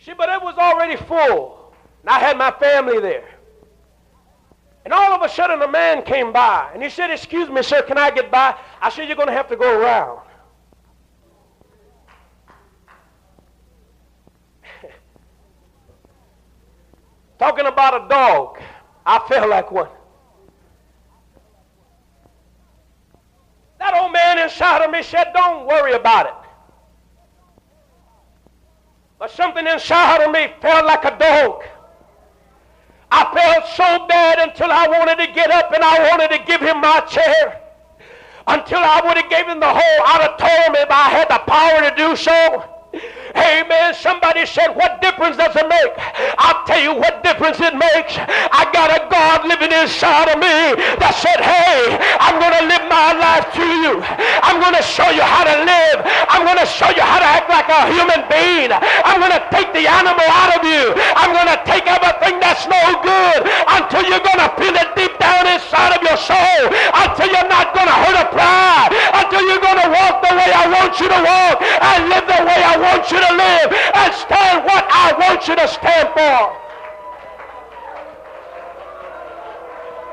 [0.01, 1.75] See, but it was already full.
[2.03, 3.29] And I had my family there.
[4.85, 6.71] And all of a sudden, a man came by.
[6.73, 8.57] And he said, Excuse me, sir, can I get by?
[8.81, 10.21] I said, You're going to have to go around.
[17.39, 18.61] Talking about a dog,
[19.05, 19.89] I felt like one.
[23.79, 26.35] That old man inside of me said, Don't worry about it.
[29.19, 31.63] But something inside of me felt like a dog.
[33.11, 36.61] I felt so bad until I wanted to get up and I wanted to give
[36.61, 37.63] him my chair.
[38.47, 42.17] Until I would have given the whole auditorium if I had the power to do
[42.17, 42.65] so.
[43.37, 43.95] Amen.
[43.95, 45.93] Somebody said, What difference does it make?
[46.41, 48.17] I'll tell you what difference it makes.
[48.17, 52.85] I got a God living inside of me that said, Hey, I'm going to live
[52.89, 54.01] my life to you.
[54.41, 55.99] I'm going to show you how to live.
[56.33, 58.73] I'm going to show you how to act like a human being.
[58.73, 60.97] I'm going to take the animal out of you.
[61.17, 63.41] I'm going to take everything that's no good
[63.77, 66.73] until you're going to feel it deep down inside of your soul.
[67.05, 68.91] Until you're not going to hurt a pride.
[69.13, 72.41] Until you're going to walk the way I want you to walk and live the
[72.49, 76.67] way I want you to live and stand what I want you to stand for.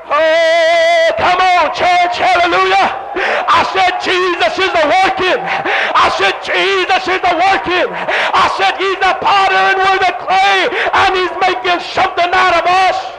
[0.06, 2.18] Oh, come on, church.
[2.18, 3.04] Hallelujah.
[3.48, 5.40] I said Jesus is the working.
[5.40, 7.88] I said Jesus is the working.
[7.88, 12.64] I said he's the potter and we're the clay and he's making something out of
[12.66, 13.13] us.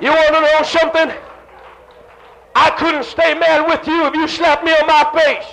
[0.00, 1.16] You want to know something?
[2.54, 5.46] I couldn't stay mad with you if you slapped me on my face.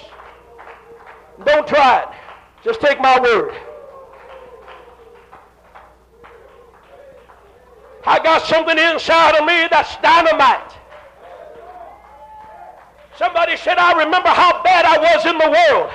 [1.46, 2.08] Don't try it.
[2.64, 3.56] Just take my word.
[8.06, 10.74] I got something inside of me that's dynamite.
[13.18, 15.92] Somebody said, I remember how bad I was in the world.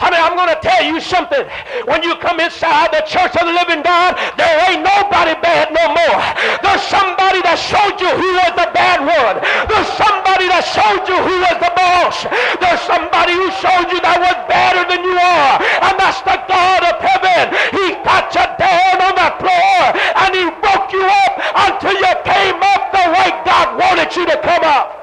[0.00, 1.44] I mean, I'm going to tell you something.
[1.84, 5.92] When you come inside the church of the living God, there ain't nobody bad no
[5.92, 6.18] more.
[6.64, 9.44] There's somebody that showed you who was the bad one.
[9.68, 12.24] There's somebody that showed you who was the boss.
[12.64, 15.60] There's somebody who showed you that was better than you are.
[15.84, 17.52] And that's the God of heaven.
[17.76, 19.80] He got you down on the floor
[20.16, 21.32] and he woke you up
[21.68, 24.99] until you came up the way God wanted you to come up.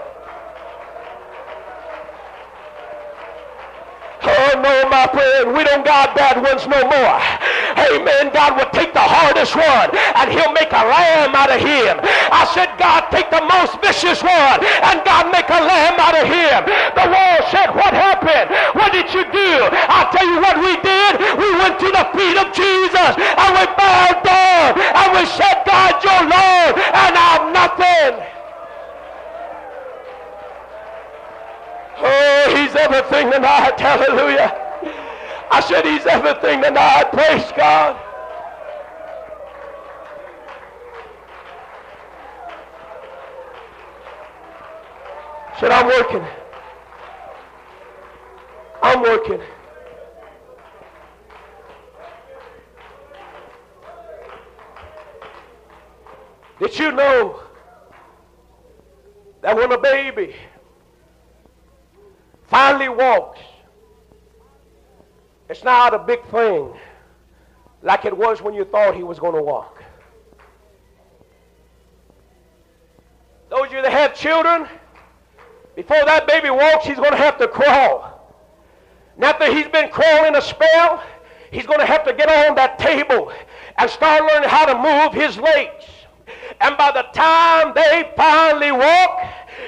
[4.24, 7.18] Oh no, my friend, we don't got bad ones no more.
[7.78, 8.34] Amen.
[8.34, 12.02] God will take the hardest one and he'll make a lamb out of him.
[12.34, 16.26] I said, God, take the most vicious one and God make a lamb out of
[16.26, 16.60] him.
[16.98, 18.50] The world said, what happened?
[18.74, 19.52] What did you do?
[19.90, 21.14] I'll tell you what we did.
[21.38, 25.94] We went to the feet of Jesus and we bowed down and we said, God,
[26.02, 28.37] you're Lord and I'm nothing.
[32.00, 33.80] Oh, he's everything tonight.
[33.80, 34.54] Hallelujah.
[35.50, 37.12] I said he's everything tonight.
[37.12, 37.96] Praise God.
[45.54, 46.24] I said, I'm working.
[48.84, 49.42] I'm working.
[56.60, 57.42] Did you know
[59.42, 60.36] that when a baby
[62.48, 63.40] finally walks,
[65.50, 66.74] it's not a big thing
[67.82, 69.82] like it was when you thought he was going to walk.
[73.50, 74.68] Those of you that have children,
[75.76, 78.36] before that baby walks, he's going to have to crawl.
[79.16, 81.04] And after he's been crawling a spell,
[81.52, 83.32] he's going to have to get on that table
[83.78, 85.86] and start learning how to move his legs.
[86.60, 89.24] And by the time they finally walk,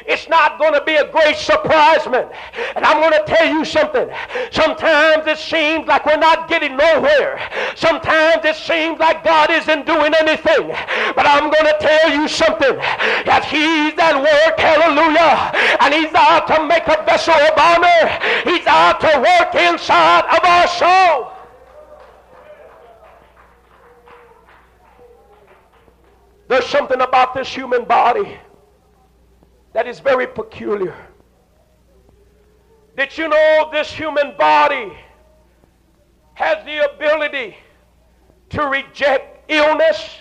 [0.05, 2.29] it's not going to be a great surprise, man.
[2.75, 4.09] And I'm going to tell you something.
[4.51, 7.39] Sometimes it seems like we're not getting nowhere.
[7.75, 10.67] Sometimes it seems like God isn't doing anything.
[11.15, 12.75] But I'm going to tell you something.
[13.25, 15.53] That He's at work, hallelujah.
[15.81, 18.19] And He's out to make a vessel of honor.
[18.45, 21.31] He's out to work inside of our soul.
[26.47, 28.39] There's something about this human body
[29.73, 30.95] that is very peculiar.
[32.97, 34.91] Did you know this human body
[36.33, 37.55] has the ability
[38.49, 40.17] to reject illness?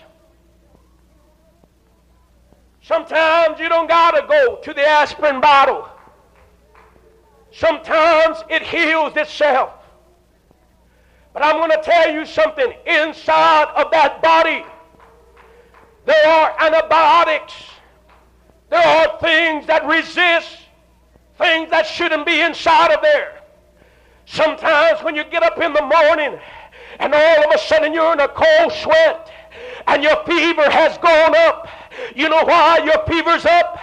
[2.83, 5.89] Sometimes you don't got to go to the aspirin bottle.
[7.51, 9.73] Sometimes it heals itself.
[11.33, 14.65] But I'm going to tell you something inside of that body,
[16.05, 17.55] there are antibiotics
[18.71, 20.59] there are things that resist,
[21.39, 23.43] things that shouldn't be inside of there.
[24.27, 26.39] Sometimes when you get up in the morning
[26.99, 29.31] and all of a sudden you're in a cold sweat
[29.87, 31.67] and your fever has gone up
[32.15, 33.79] you know why your fever's up?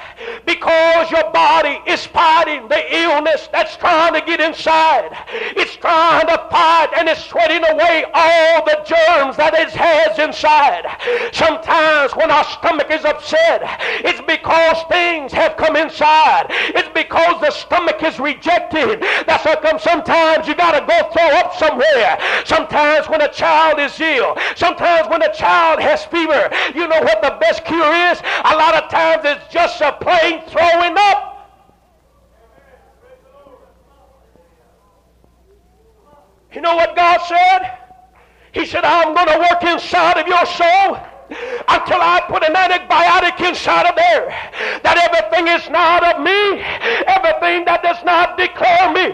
[0.46, 5.12] Because your body is fighting the illness that's trying to get inside.
[5.56, 10.86] It's trying to fight and it's sweating away all the germs that it has inside.
[11.34, 13.62] Sometimes when our stomach is upset,
[14.04, 16.48] it's because things have come inside.
[16.50, 19.02] It's because the stomach is rejected.
[19.26, 22.20] That's how come sometimes you got to go throw up somewhere.
[22.46, 27.22] Sometimes when a child is ill, sometimes when a child has fever, you know what
[27.22, 28.05] the best cure is?
[28.14, 31.32] A lot of times it's just a plain throwing up.
[36.54, 37.78] You know what God said?
[38.54, 40.98] He said, I'm going to work inside of your soul
[41.30, 44.30] until I put an antibiotic inside of there.
[44.86, 46.62] That everything is not of me,
[47.10, 49.14] everything that does not declare me.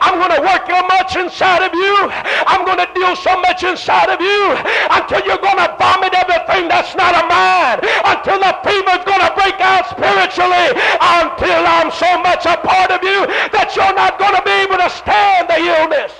[0.00, 2.08] I'm going to work so much inside of you.
[2.48, 4.56] I'm going to deal so much inside of you
[4.88, 7.84] until you're going to vomit everything that's not of mine.
[8.08, 10.72] Until the fever's going to break out spiritually.
[11.00, 14.80] Until I'm so much a part of you that you're not going to be able
[14.80, 16.19] to stand the illness.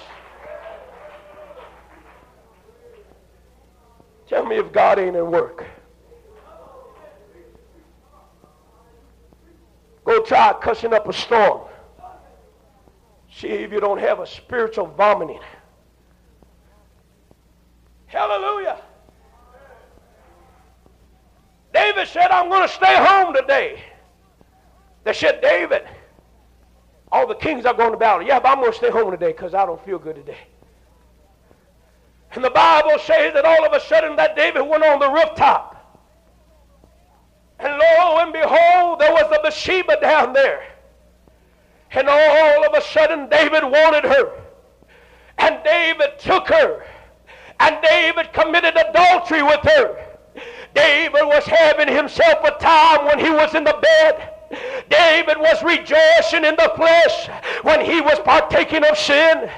[4.30, 5.66] Tell me if God ain't at work.
[10.04, 11.62] Go try cussing up a storm.
[13.32, 15.40] See if you don't have a spiritual vomiting.
[18.06, 18.80] Hallelujah.
[21.74, 23.82] David said, I'm going to stay home today.
[25.02, 25.88] They said, David,
[27.10, 28.24] all the kings are going to battle.
[28.24, 30.38] Yeah, but I'm going to stay home today because I don't feel good today.
[32.32, 35.76] And the Bible says that all of a sudden that David went on the rooftop.
[37.58, 40.66] And lo and behold, there was a Bathsheba down there.
[41.90, 44.32] And all of a sudden David wanted her.
[45.38, 46.86] And David took her.
[47.58, 50.06] And David committed adultery with her.
[50.74, 54.29] David was having himself a time when he was in the bed.
[54.88, 57.28] David was rejoicing in the flesh
[57.62, 59.48] when he was partaking of sin.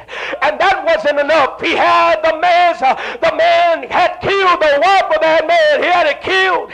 [0.42, 1.60] And that wasn't enough.
[1.60, 5.82] He had the man, uh, the man had killed the wife of that man.
[5.82, 6.72] He had it killed.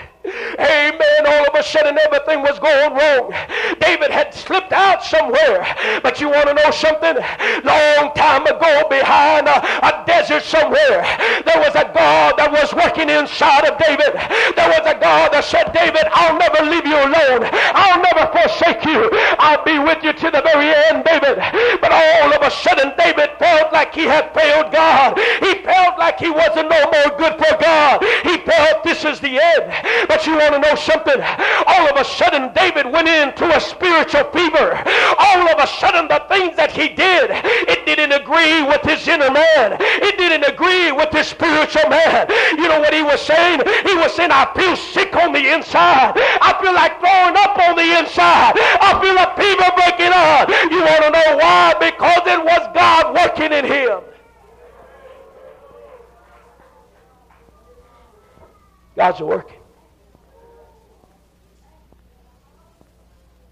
[0.58, 1.22] Amen.
[1.26, 3.32] All of a sudden, everything was going wrong.
[3.80, 5.66] David had slipped out somewhere.
[6.02, 7.16] But you want to know something?
[7.64, 11.04] Long time ago, behind a, a desert somewhere,
[11.44, 14.14] there was a God that was working inside of David.
[14.56, 17.48] There was a God that said, David, I'll never leave you alone.
[17.74, 19.08] I'll never forsake you.
[19.38, 21.40] I'll be with you to the very end, David.
[21.80, 25.18] But all of a sudden, David felt like he had failed God.
[25.40, 28.04] He felt like he wasn't no more good for God.
[28.24, 29.64] He felt this is the end.
[30.08, 31.20] But but you want to know something?
[31.66, 34.74] All of a sudden, David went into a spiritual fever.
[35.16, 37.30] All of a sudden, the things that he did,
[37.70, 39.78] it didn't agree with his inner man.
[39.78, 42.26] It didn't agree with his spiritual man.
[42.58, 43.62] You know what he was saying?
[43.86, 46.18] He was saying, I feel sick on the inside.
[46.18, 48.58] I feel like throwing up on the inside.
[48.58, 50.50] I feel a fever breaking out.
[50.66, 51.78] You want to know why?
[51.78, 54.02] Because it was God working in him.
[58.96, 59.57] God's working.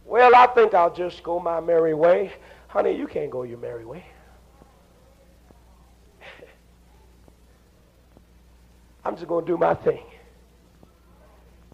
[0.06, 2.32] Well, I think I'll just go my merry way.
[2.68, 4.04] Honey, you can't go your merry way.
[9.04, 10.04] I'm just going to do my thing.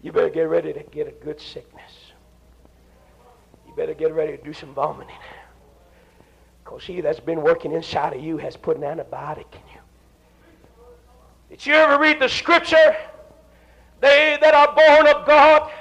[0.01, 1.91] You better get ready to get a good sickness.
[3.67, 5.15] You better get ready to do some vomiting.
[6.63, 9.79] Because he that's been working inside of you has put an antibiotic in you.
[11.49, 12.95] Did you ever read the scripture?
[14.01, 15.71] They that are born of God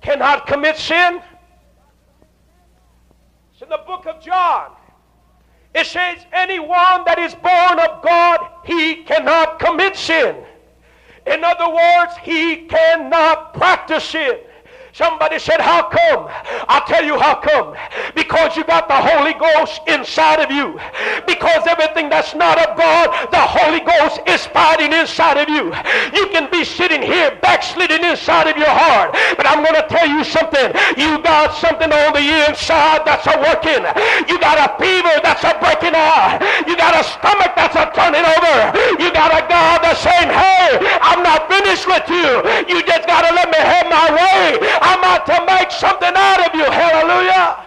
[0.00, 1.22] cannot commit sin.
[3.62, 4.72] In the book of John.
[5.72, 10.36] It says, anyone that is born of God, he cannot commit sin.
[11.26, 14.38] In other words, he cannot practice sin.
[14.92, 16.28] Somebody said, How come?
[16.68, 17.72] I'll tell you how come.
[18.14, 20.76] Because you got the Holy Ghost inside of you.
[21.24, 25.72] Because everything that's not of God, the Holy Ghost is fighting inside of you.
[26.12, 29.16] You can be sitting here backsliding inside of your heart.
[29.40, 30.76] But I'm going to tell you something.
[31.00, 33.80] You got something on the inside that's a working.
[34.28, 36.36] You got a fever that's a breaking out.
[36.68, 38.76] You got a stomach that's a turning over.
[39.00, 42.44] You got a God that's saying, Hey, I'm not finished with you.
[42.68, 44.81] You just got to let me have my way.
[44.84, 46.64] I'm out to make something out of you.
[46.64, 47.66] Hallelujah.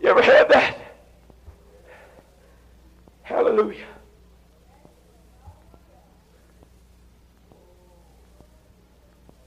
[0.00, 0.78] You ever had that?
[3.22, 3.84] Hallelujah.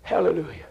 [0.04, 0.68] Hallelujah.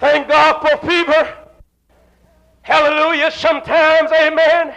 [0.00, 1.36] Thank God for fever.
[2.62, 3.30] Hallelujah.
[3.32, 4.74] Sometimes, amen.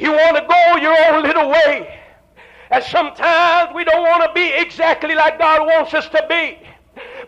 [0.00, 2.00] You want to go your own little way.
[2.70, 6.58] And sometimes we don't want to be exactly like God wants us to be.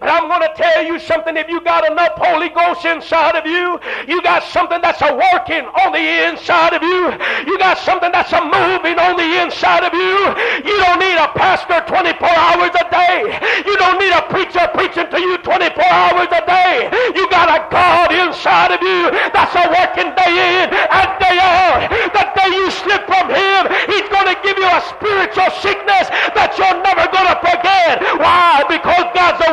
[0.03, 1.37] But I'm going to tell you something.
[1.37, 3.79] If you got enough Holy Ghost inside of you,
[4.11, 7.15] you got something that's a working on the inside of you.
[7.47, 10.19] You got something that's a moving on the inside of you.
[10.67, 13.31] You don't need a pastor 24 hours a day.
[13.63, 16.91] You don't need a preacher preaching to you 24 hours a day.
[17.15, 21.87] You got a God inside of you that's a working day in and day out.
[22.11, 26.59] The day you slip from Him, He's going to give you a spiritual sickness that
[26.59, 28.03] you're never going to forget.
[28.19, 28.67] Why?
[28.67, 29.51] Because God's a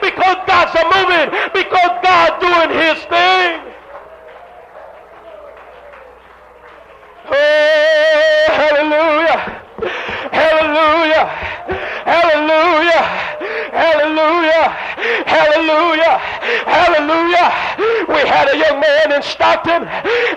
[0.00, 3.60] because God's a moving, because God's doing his thing.
[7.28, 9.65] Oh, hallelujah.
[10.32, 11.26] Hallelujah.
[12.06, 13.02] Hallelujah.
[13.72, 14.68] Hallelujah.
[15.26, 16.16] Hallelujah.
[16.64, 17.48] Hallelujah.
[18.08, 19.82] We had a young man in Stockton.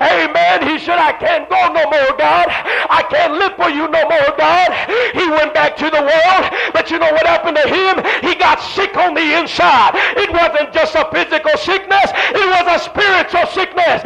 [0.01, 0.67] Amen.
[0.67, 2.47] He said, I can't go no more, God.
[2.89, 4.69] I can't live for you no more, God.
[5.13, 6.43] He went back to the world.
[6.73, 8.03] But you know what happened to him?
[8.21, 9.95] He got sick on the inside.
[10.17, 12.11] It wasn't just a physical sickness.
[12.35, 13.98] It was a spiritual sickness.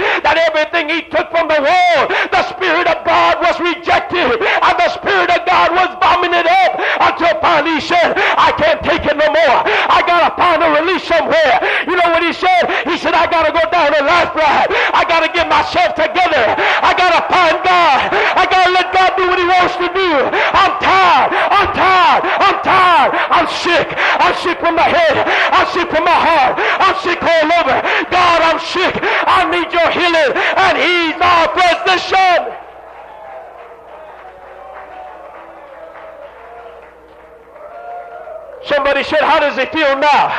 [39.84, 40.32] Feel now?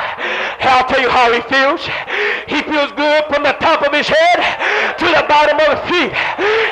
[0.64, 1.84] I'll tell you how he feels.
[2.49, 4.40] He feels good from the top of his head
[4.97, 6.12] to the bottom of his feet.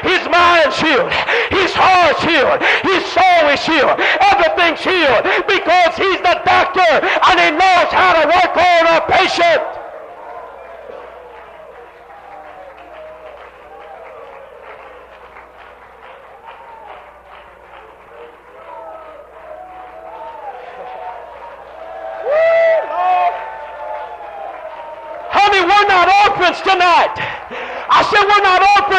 [0.08, 1.12] His mind's healed.
[1.52, 2.60] His heart's healed.
[2.88, 4.00] His soul is healed.
[4.32, 9.71] Everything's healed because he's the doctor and he knows how to work on a patient.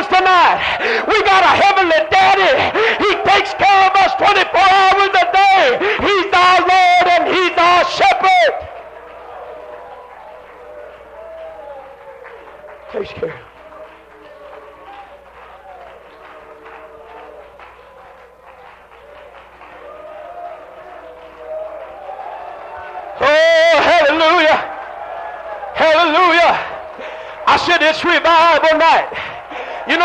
[0.03, 1.05] Orphans tonight.
[1.07, 2.51] We got a heavenly daddy.
[3.03, 6.02] He takes care of us 24 hours a day.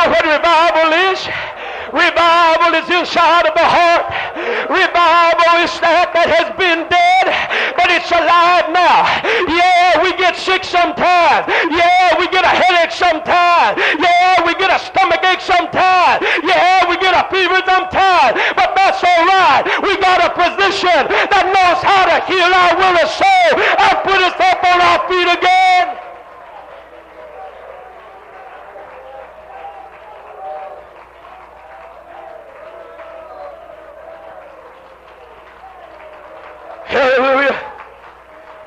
[0.09, 1.21] What revival is?
[1.93, 4.05] Revival is inside of the heart.
[4.69, 7.27] Revival is that that has been dead,
[7.77, 9.09] but it's alive now.
[9.49, 11.49] Yeah, we get sick sometimes.
[11.73, 13.81] Yeah, we get a headache sometimes.
[13.97, 16.21] Yeah, we get a stomach ache sometimes.
[16.45, 18.37] Yeah, we get a fever sometimes.
[18.53, 19.65] But that's all right.
[19.81, 24.21] We got a physician that knows how to heal our will and soul and put
[24.21, 25.98] us up on our feet again.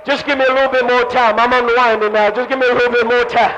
[0.03, 1.37] Just give me a little bit more time.
[1.37, 2.31] I'm unwinding now.
[2.31, 3.53] Just give me a little bit more time.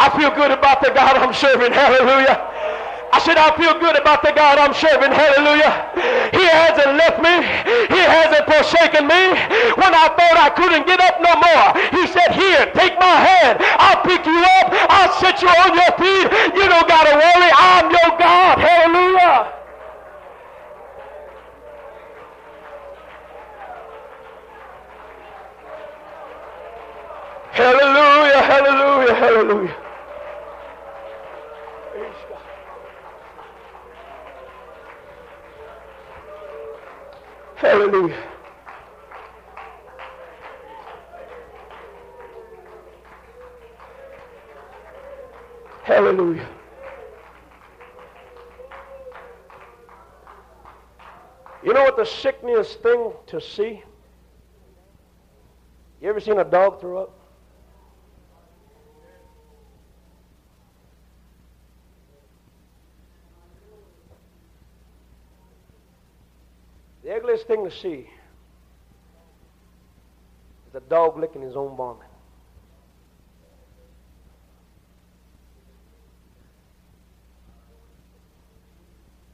[0.00, 1.72] I feel good about the God I'm serving.
[1.72, 2.40] Hallelujah.
[3.12, 5.12] I said, I feel good about the God I'm serving.
[5.12, 5.92] Hallelujah.
[6.32, 7.44] He hasn't left me.
[7.92, 9.36] He hasn't forsaken me.
[9.76, 13.60] When I thought I couldn't get up no more, he said, here, take my hand.
[13.60, 14.72] I'll pick you up.
[14.88, 16.26] I'll set you on your feet.
[16.56, 17.50] You don't got to worry.
[17.52, 18.56] I'm your God.
[18.56, 19.59] Hallelujah.
[27.52, 29.76] Hallelujah, hallelujah, hallelujah.
[37.56, 38.24] Hallelujah.
[45.82, 46.48] Hallelujah.
[51.62, 53.82] You know what the sickest thing to see?
[56.00, 57.19] You ever seen a dog throw up?
[67.10, 68.08] The ugliest thing to see
[70.68, 72.06] is a dog licking his own vomit.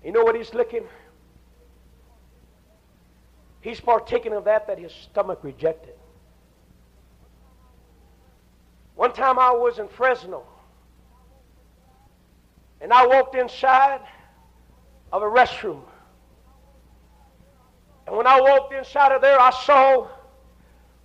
[0.03, 0.85] You know what he's licking?
[3.61, 5.97] He's partaking of that that his stomach rejected.
[8.95, 10.45] One time I was in Fresno,
[12.81, 14.01] and I walked inside
[15.13, 15.83] of a restroom.
[18.07, 20.09] And when I walked inside of there, I saw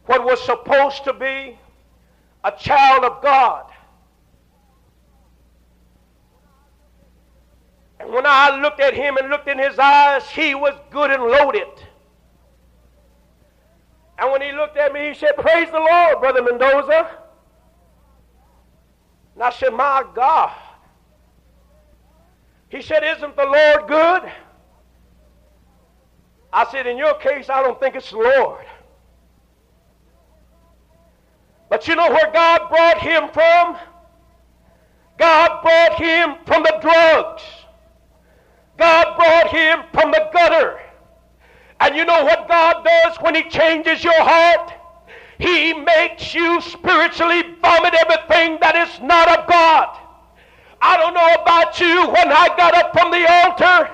[0.06, 1.58] what was supposed to be
[2.44, 3.66] a child of God.
[8.00, 11.24] And when I looked at him and looked in his eyes, he was good and
[11.24, 11.68] loaded.
[14.18, 17.10] And when he looked at me, he said, Praise the Lord, Brother Mendoza.
[19.36, 20.52] And I said, My God.
[22.70, 24.32] He said, Isn't the Lord good?
[26.54, 28.66] I said, In your case, I don't think it's the Lord.
[31.70, 33.78] But you know where God brought him from?
[35.18, 37.44] God brought him from the drugs.
[38.78, 40.80] God brought him from the gutter.
[41.82, 44.72] And you know what God does when He changes your heart?
[45.40, 49.98] He makes you spiritually vomit everything that is not of God.
[50.80, 52.08] I don't know about you.
[52.08, 53.90] When I got up from the altar,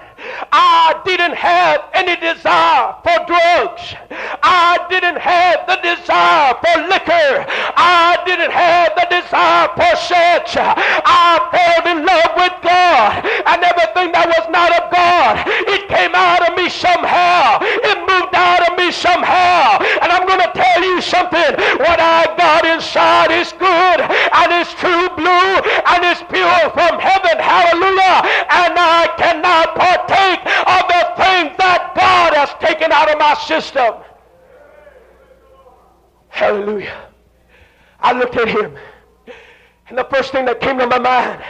[0.52, 3.96] I didn't have any desire for drugs.
[4.44, 7.46] I didn't have the desire for liquor.
[7.78, 10.56] I didn't have the desire for sex.
[10.58, 15.42] I fell in love with God and everything that was not of God.
[15.70, 17.60] It came out of me somehow.
[17.62, 19.82] It moved out of me somehow.
[20.02, 21.52] And I'm going to tell you something.
[21.82, 25.50] What I got inside is good and it's true blue
[25.92, 27.38] and it's pure from heaven.
[27.38, 28.22] Hallelujah.
[28.50, 33.96] And I cannot partake of the things that God has taken out of my system.
[36.28, 37.08] Hallelujah.
[38.00, 38.76] I looked at him,
[39.88, 41.44] and the first thing that came to my mind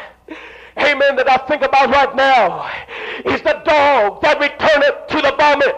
[0.80, 2.70] amen, that I think about right now
[3.26, 5.76] is the dog that returneth to the vomit.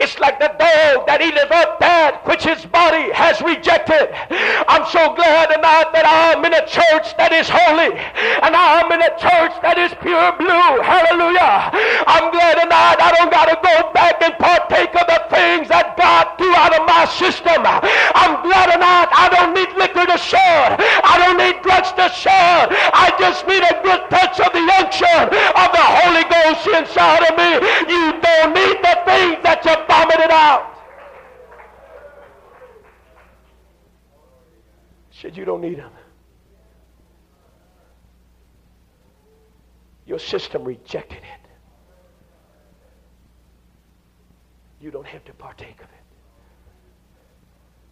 [0.00, 4.14] It's like the dog that eateth up that which his body has rejected.
[4.70, 9.02] I'm so glad tonight that I'm in a church that is holy and I'm in
[9.02, 10.74] a church that is pure blue.
[10.80, 11.74] Hallelujah.
[12.06, 15.98] I'm glad tonight I don't got to go back and partake of the things that
[15.98, 17.66] God threw out of my system.
[17.66, 20.78] I'm glad tonight I don't need liquor to shun.
[20.78, 22.70] I don't need drugs to shun.
[22.72, 27.36] I just need a good touch of the unction of the Holy Ghost inside of
[27.36, 27.52] me.
[27.92, 30.66] You don't need the things that you vomited out.
[35.10, 35.92] Said you don't need them.
[40.06, 41.46] Your system rejected it.
[44.80, 46.00] You don't have to partake of it.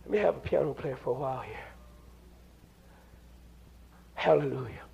[0.05, 1.57] Let me have a piano player for a while here.
[4.15, 4.88] Hallelujah.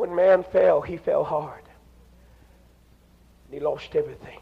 [0.00, 1.62] When man fell, he fell hard.
[3.44, 4.40] And he lost everything.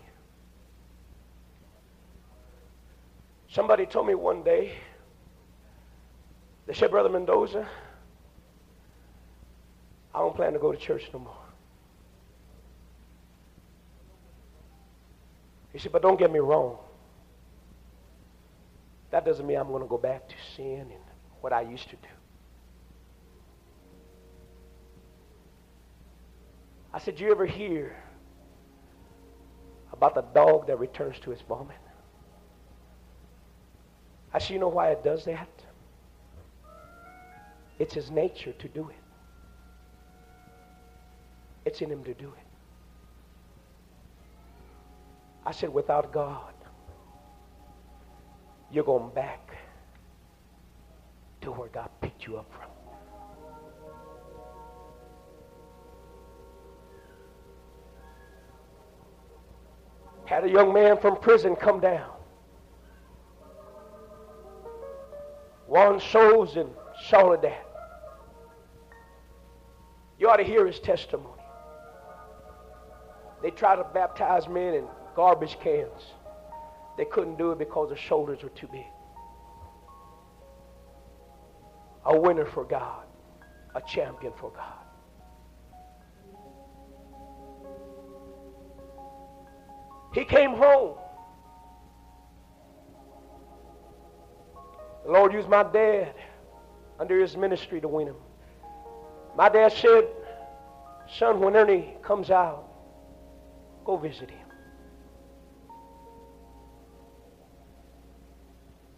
[3.49, 4.75] Somebody told me one day,
[6.69, 7.67] they said, Brother Mendoza,
[10.15, 11.45] I don't plan to go to church no more.
[15.73, 16.79] He said, but don't get me wrong.
[19.11, 21.03] That doesn't mean I'm going to go back to sin and
[21.41, 22.18] what I used to do.
[26.99, 27.95] I said, you ever hear
[29.93, 31.77] about the dog that returns to its vomit.
[34.35, 35.49] I said, you know why it does that?
[37.79, 38.97] It's his nature to do it.
[41.65, 42.47] It's in him to do it.
[45.47, 46.53] I said, without God,
[48.73, 49.57] you're going back
[51.43, 52.68] to where God picked you up from.
[60.29, 62.11] Had a young man from prison come down.
[65.67, 66.69] Won souls in
[67.09, 67.65] Soledad.
[70.19, 71.41] You ought to hear his testimony.
[73.43, 74.85] They tried to baptize men in
[75.17, 76.13] garbage cans.
[76.99, 78.85] They couldn't do it because the shoulders were too big.
[82.05, 83.07] A winner for God,
[83.75, 84.78] a champion for God.
[90.13, 90.97] He came home.
[95.05, 96.15] The Lord used my dad
[96.99, 98.17] under his ministry to win him.
[99.37, 100.09] My dad said,
[101.19, 102.69] Son, when Ernie comes out,
[103.85, 104.47] go visit him.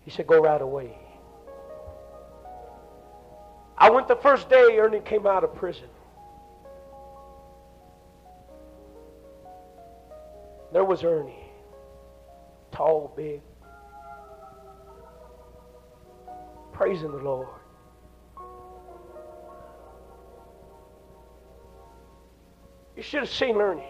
[0.05, 0.99] He said, Go right away.
[3.79, 5.89] I went the first day Ernie came out of prison.
[10.73, 11.51] There was Ernie,
[12.71, 13.41] tall, big,
[16.73, 17.49] praising the Lord.
[22.97, 23.83] You should have seen Ernie.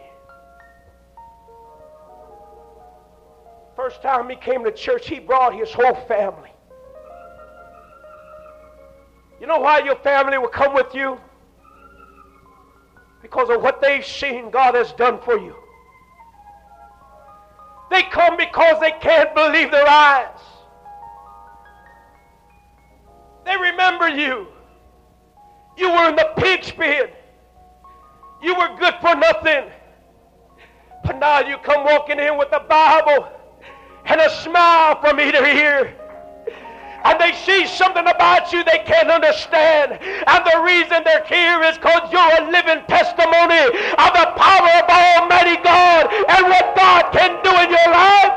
[3.76, 6.51] First time he came to church, he brought his whole family.
[9.41, 11.18] You know why your family will come with you?
[13.20, 15.57] Because of what they've seen God has done for you.
[17.91, 20.38] They come because they can't believe their eyes.
[23.45, 24.47] They remember you.
[25.76, 27.09] You were in the pig's pen.
[28.43, 29.64] You were good for nothing.
[31.05, 33.28] But now you come walking in with the Bible
[34.05, 35.97] and a smile from ear to ear.
[37.03, 39.99] And they see something about you they can't understand.
[40.03, 43.64] And the reason they're here is because you're a living testimony
[43.97, 47.39] of the power of Almighty God and what God can do
[47.70, 48.32] your life.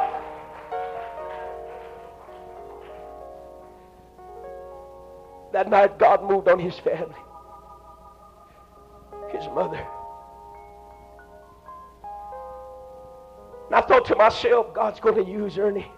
[5.51, 7.15] That night, God moved on his family,
[9.31, 9.85] his mother.
[13.67, 15.91] And I thought to myself, God's going to use Ernie.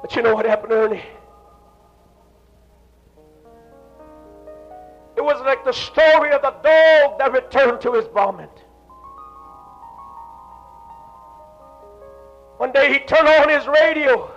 [0.00, 1.02] But you know what happened, Ernie?
[5.70, 8.50] The story of the dog that returned to his vomit.
[12.56, 14.32] One day he turned on his radio.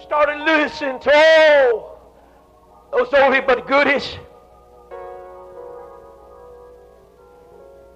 [0.00, 2.14] Started listening to all
[2.92, 4.16] those oldie but goodies.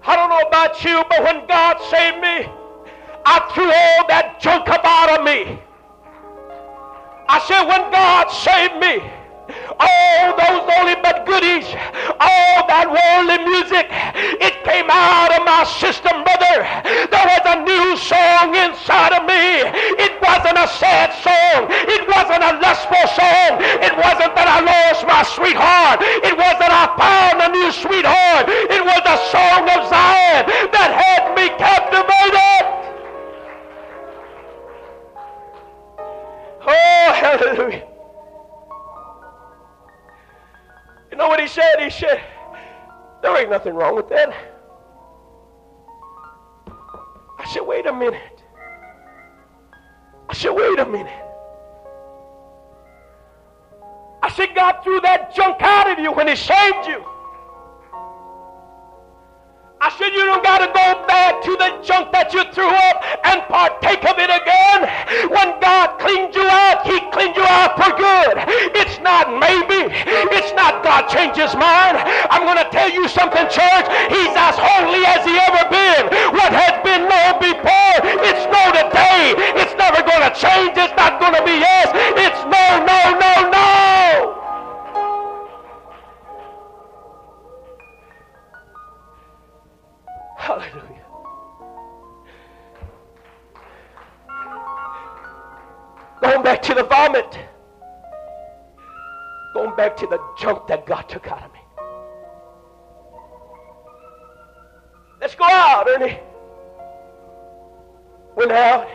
[0.03, 2.51] I don't know about you, but when God saved me,
[3.25, 5.61] I threw all that junk up out of me.
[7.29, 9.20] I said, when God saved me,
[9.79, 11.67] all those oldie but goodies,
[12.19, 13.87] all that worldly music,
[14.41, 16.65] it came out of my system, brother.
[17.07, 19.67] There was a new song inside of me.
[20.01, 21.69] It wasn't a sad song.
[21.69, 23.61] It wasn't a lustful song.
[23.83, 26.01] It wasn't that I lost my sweetheart.
[26.01, 28.49] It wasn't I found a new sweetheart.
[28.49, 32.63] It was a song of Zion that had me captivated.
[36.65, 37.90] Oh, hallelujah.
[41.11, 41.75] You know what he said?
[41.79, 42.21] He said,
[43.21, 44.33] There ain't nothing wrong with that.
[47.37, 48.43] I said, Wait a minute.
[50.29, 51.21] I said, Wait a minute.
[54.23, 57.03] I said, God threw that junk out of you when He saved you.
[59.81, 63.01] I said, you don't got to go back to the junk that you threw up
[63.25, 64.85] and partake of it again.
[65.25, 68.45] When God cleaned you out, He cleaned you out for good.
[68.77, 69.89] It's not maybe.
[70.37, 71.97] It's not God changed His mind.
[72.29, 73.87] I'm going to tell you something, church.
[74.09, 76.03] He's as holy as He ever been.
[76.33, 79.35] What has been known before, it's no today.
[79.61, 80.77] It's never going to change.
[80.77, 81.89] It's not going to be yes.
[82.17, 84.37] It's no, no, no, no.
[90.37, 91.05] Hallelujah.
[96.21, 97.50] Going back to the vomit.
[99.71, 101.59] Going back to the junk that God took out of me.
[105.19, 106.19] Let's go out, Ernie.
[108.35, 108.87] Went out.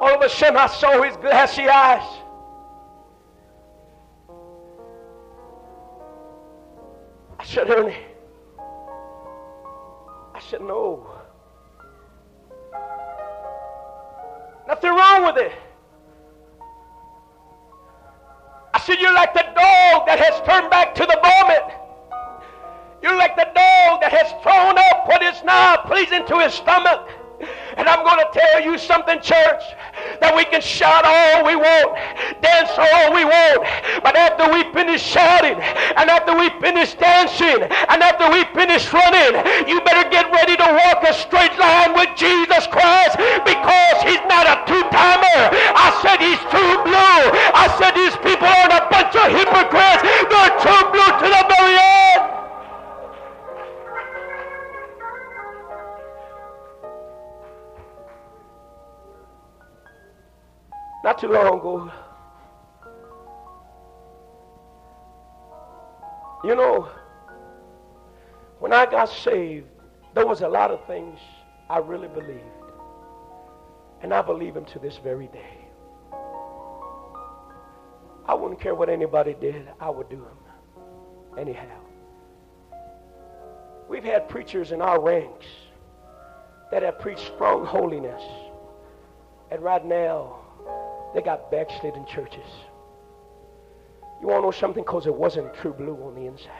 [0.00, 2.20] All of a sudden, I saw his glassy eyes.
[7.38, 7.96] I said, Ernie.
[10.34, 11.10] I said, no.
[14.66, 15.52] Nothing wrong with it.
[18.74, 21.62] I said, You're like the dog that has turned back to the vomit.
[23.00, 27.08] You're like the dog that has thrown up what is now pleasing to his stomach.
[27.76, 29.62] And I'm going to tell you something, church,
[30.22, 31.98] that we can shout all we want,
[32.38, 33.66] dance all we want,
[34.02, 35.58] but after we finish shouting,
[35.98, 40.68] and after we finish dancing, and after we finish running, you better get ready to
[40.86, 45.38] walk a straight line with Jesus Christ because he's not a two-timer.
[45.74, 47.20] I said he's too blue.
[47.58, 50.02] I said these people aren't a bunch of hypocrites.
[50.30, 52.43] They're too blue to the very end.
[61.04, 61.92] Not too long ago.
[66.42, 66.88] You know,
[68.58, 69.66] when I got saved,
[70.14, 71.18] there was a lot of things
[71.68, 72.40] I really believed.
[74.00, 75.66] And I believe them to this very day.
[78.26, 80.38] I wouldn't care what anybody did, I would do them.
[81.38, 81.80] Anyhow.
[83.90, 85.44] We've had preachers in our ranks
[86.70, 88.22] that have preached strong holiness.
[89.50, 90.43] And right now,
[91.14, 92.46] they got backslidden churches.
[94.20, 94.82] You want to know something?
[94.82, 96.50] Because it wasn't true blue on the inside.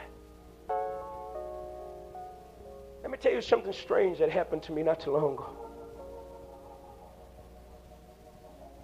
[3.01, 5.49] Let me tell you something strange that happened to me not too long ago.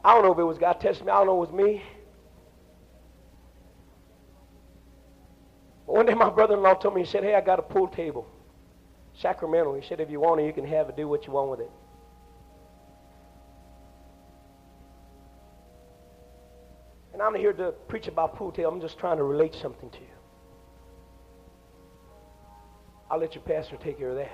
[0.03, 1.11] I don't know if it was God testing me.
[1.11, 1.81] I don't know if it was me.
[5.85, 8.27] But one day my brother-in-law told me, he said, hey, I got a pool table.
[9.13, 9.73] Sacramento.
[9.75, 10.97] He said, if you want it, you can have it.
[10.97, 11.71] Do what you want with it.
[17.21, 18.71] And I'm not here to preach about pool table.
[18.71, 20.15] I'm just trying to relate something to you.
[23.11, 24.31] I'll let your pastor take care of that.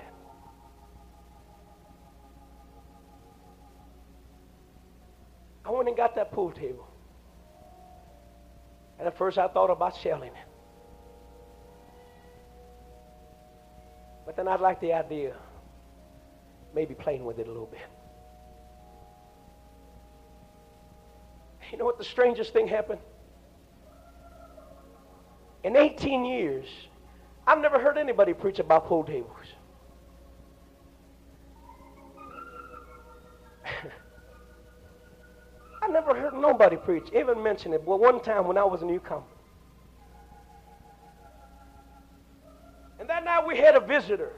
[5.65, 6.87] I went and got that pool table.
[8.99, 10.47] And at first I thought about selling it.
[14.25, 15.35] But then I'd like the idea,
[16.73, 17.81] maybe playing with it a little bit.
[21.71, 22.99] You know what the strangest thing happened?
[25.63, 26.67] In 18 years,
[27.45, 29.35] I've never heard anybody preach about pool tables.
[35.81, 37.85] I never heard nobody preach, even mention it.
[37.85, 39.23] But one time when I was a newcomer.
[42.99, 44.33] And that night we had a visitor.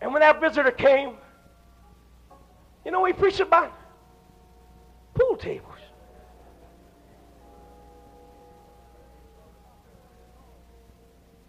[0.00, 1.14] And when that visitor came,
[2.84, 3.72] you know, we preached about
[5.38, 5.78] tables.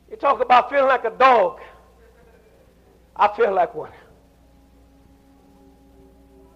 [0.10, 1.60] You talk about feeling like a dog.
[3.16, 3.92] I feel like one.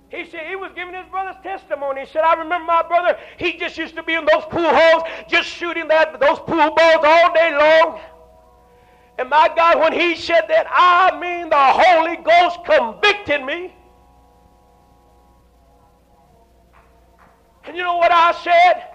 [0.09, 2.01] He said he was giving his brother's testimony.
[2.01, 5.03] He said, I remember my brother, he just used to be in those pool halls,
[5.27, 7.99] just shooting that those pool balls all day long.
[9.17, 13.73] And my God, when he said that, I mean the Holy Ghost convicted me.
[17.65, 18.91] And you know what I said?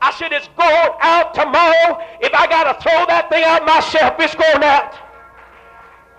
[0.00, 1.98] I said, it's going out tomorrow.
[2.20, 4.94] If I got to throw that thing out myself, it's going out.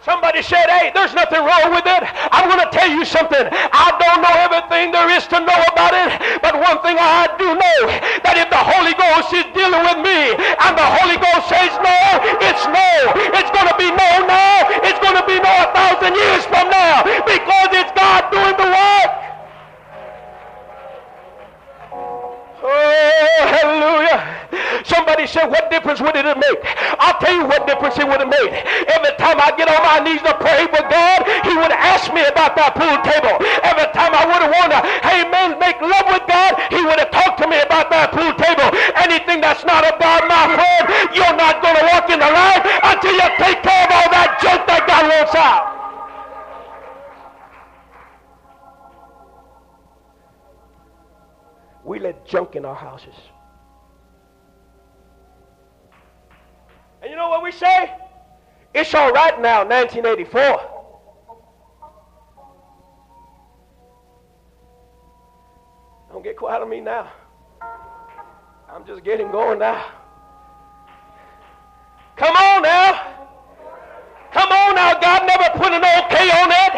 [0.01, 2.01] Somebody said, hey, there's nothing wrong with it.
[2.29, 3.41] I'm going to tell you something.
[3.41, 6.13] I don't know everything there is to know about it,
[6.45, 7.79] but one thing I do know,
[8.21, 11.97] that if the Holy Ghost is dealing with me and the Holy Ghost says no,
[12.37, 12.89] it's no.
[13.33, 14.69] It's going to be no now.
[14.85, 18.69] It's going to be no a thousand years from now because it's God doing the
[18.69, 19.24] work.
[22.65, 24.81] Oh, hallelujah.
[24.89, 26.61] Somebody said, What difference would it make?
[26.97, 28.49] I'll tell you what difference it would have made.
[28.89, 32.25] Every time I get on my knees to pray for God, He would ask me
[32.25, 33.37] about that pool table.
[33.61, 36.97] Every time I would have wanted to, hey man, make love with God, He would
[36.97, 38.73] have talked to me about that pool table.
[38.97, 43.13] Anything that's not about my friend, you're not going to walk in the light until
[43.13, 45.74] you take care of all that junk that God wants out.
[51.85, 53.13] We let junk in our houses.
[57.01, 57.93] And you know what we say?
[58.73, 60.71] It's all right now, 1984.
[66.11, 67.11] Don't get quiet on me now.
[68.69, 69.85] I'm just getting going now.
[72.17, 73.24] Come on now.
[74.35, 76.73] Come on now, God never put an okay on it.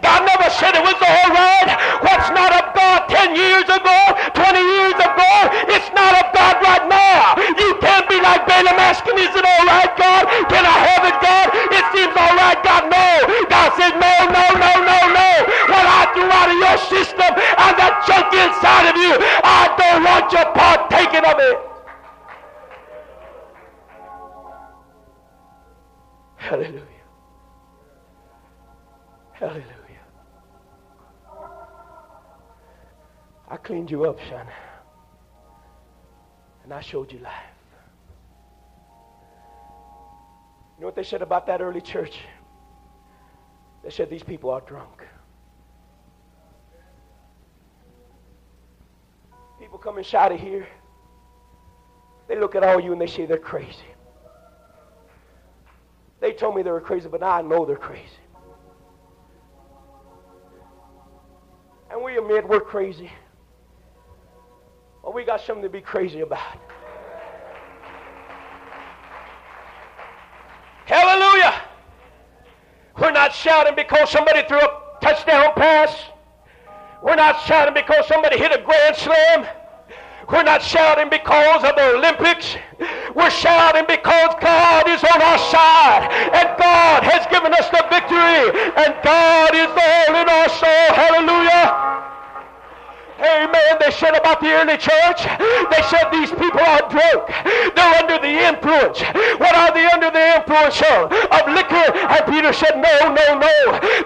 [0.00, 1.68] God never said it was all right.
[2.00, 3.98] What's not of God 10 years ago,
[4.32, 5.32] 20 years ago,
[5.76, 7.36] it's not of God right now.
[7.36, 10.24] You can't be like Balaam asking, is it all right, God?
[10.48, 11.46] Can I have it, God?
[11.52, 12.88] It seems all right, God.
[12.88, 13.08] No.
[13.44, 15.28] God said, no, no, no, no, no.
[15.68, 19.12] What I threw out of your system and that junk inside of you,
[19.44, 21.56] I don't want your part partaking of it.
[26.36, 26.91] Hallelujah.
[29.42, 29.66] Hallelujah.
[33.48, 34.46] I cleaned you up, son.
[36.62, 37.32] And I showed you life.
[40.76, 42.20] You know what they said about that early church?
[43.82, 45.02] They said these people are drunk.
[49.58, 50.68] People come inside of here.
[52.28, 53.90] They look at all you and they say they're crazy.
[56.20, 58.21] They told me they were crazy, but now I know they're crazy.
[61.92, 63.12] And we admit we're crazy.
[65.02, 66.40] But we got something to be crazy about.
[70.86, 71.60] Hallelujah.
[72.98, 75.94] We're not shouting because somebody threw a touchdown pass.
[77.02, 79.46] We're not shouting because somebody hit a grand slam.
[80.30, 82.56] We're not shouting because of the Olympics.
[83.14, 88.48] We're shouting because God is on our side and God has given us the victory
[88.80, 90.88] and God is all in our soul.
[90.94, 91.71] Hallelujah.
[93.92, 95.22] Said about the early church,
[95.70, 97.30] they said these people are drunk.
[97.76, 98.98] They're under the influence.
[99.38, 101.12] What are they under the influence of?
[101.12, 101.86] Of liquor.
[102.10, 103.54] And Peter said, no, no, no.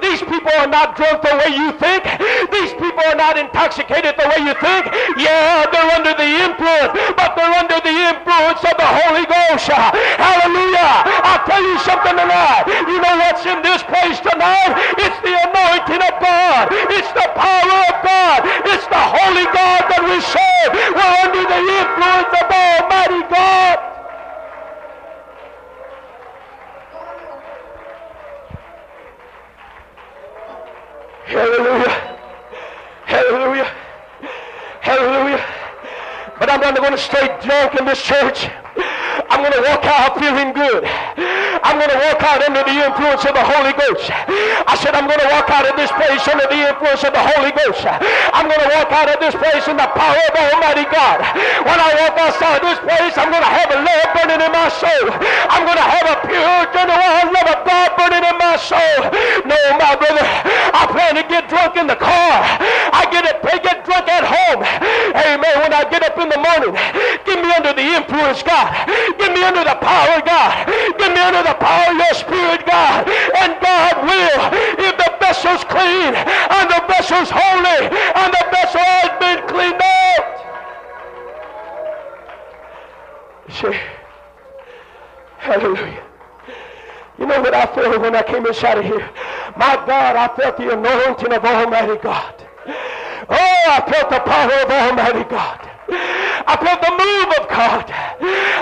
[0.05, 2.05] These people are not drunk the way you think.
[2.53, 4.85] These people are not intoxicated the way you think.
[5.17, 9.71] Yeah, they're under the influence, but they're under the influence of the Holy Ghost.
[9.73, 11.09] Hallelujah.
[11.25, 12.69] I'll tell you something tonight.
[12.85, 14.77] You know what's in this place tonight?
[15.01, 16.69] It's the anointing of God.
[16.93, 18.41] It's the power of God.
[18.69, 20.73] It's the holy God that we serve.
[20.97, 23.79] We're under the influence of Almighty God.
[31.27, 31.95] Hallelujah.
[33.05, 33.71] Hallelujah.
[34.81, 35.45] Hallelujah.
[36.39, 38.49] But I'm not going to stay drunk in this church.
[39.31, 40.85] I'm going to walk out feeling good.
[41.65, 44.07] I'm going to walk out under the influence of the Holy Ghost.
[44.09, 47.25] I said, I'm going to walk out of this place under the influence of the
[47.25, 47.83] Holy Ghost.
[48.33, 51.25] I'm going to walk out of this place in the power of Almighty God.
[51.65, 54.69] When I walk outside this place, I'm going to have a love burning in my
[54.69, 55.07] soul.
[55.49, 58.99] I'm going to have a pure, genuine love of God burning in my soul.
[59.49, 60.25] No, my brother,
[60.77, 62.35] I plan to get drunk in the car.
[62.93, 64.63] I get it, get drunk at home.
[65.15, 65.55] Amen.
[65.63, 66.73] When I get up in the morning,
[67.25, 68.71] get me under the influence, God.
[69.19, 70.67] Get me under the power, of God.
[70.99, 73.09] Get me under the power of your spirit, God.
[73.39, 74.43] And God will,
[74.83, 80.37] if the vessel's clean and the vessel's holy and the vessel has been cleaned out.
[83.49, 83.79] See,
[85.39, 86.03] hallelujah.
[87.19, 89.09] You know what I felt when I came inside of here?
[89.57, 92.47] My God, I felt the anointing of Almighty God.
[93.29, 95.66] Oh, I felt the power of Almighty God.
[95.89, 97.87] I felt the move of God.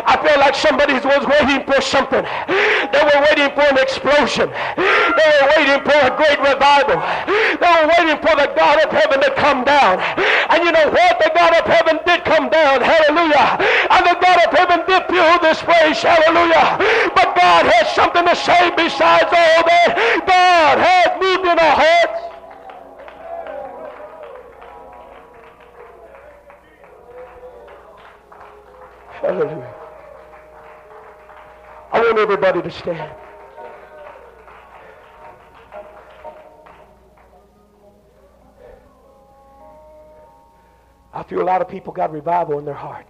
[0.04, 2.20] I felt like somebody was waiting for something.
[2.20, 4.52] They were waiting for an explosion.
[4.76, 7.00] They were waiting for a great revival.
[7.24, 10.00] They were waiting for the God of heaven to come down.
[10.52, 11.16] And you know what?
[11.20, 12.84] The God of heaven did come down.
[12.84, 13.56] Hallelujah.
[13.88, 16.04] And the God of heaven did fill this place.
[16.04, 16.76] Hallelujah.
[17.16, 20.24] But God has something to say besides all that.
[20.28, 22.33] God has moved in our hearts.
[29.24, 29.74] Hallelujah.
[31.92, 33.10] I want everybody to stand.
[41.14, 43.06] I feel a lot of people got revival in their heart.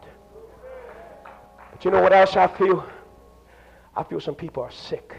[1.73, 2.87] But you know what else I feel?
[3.97, 5.17] I feel some people are sick.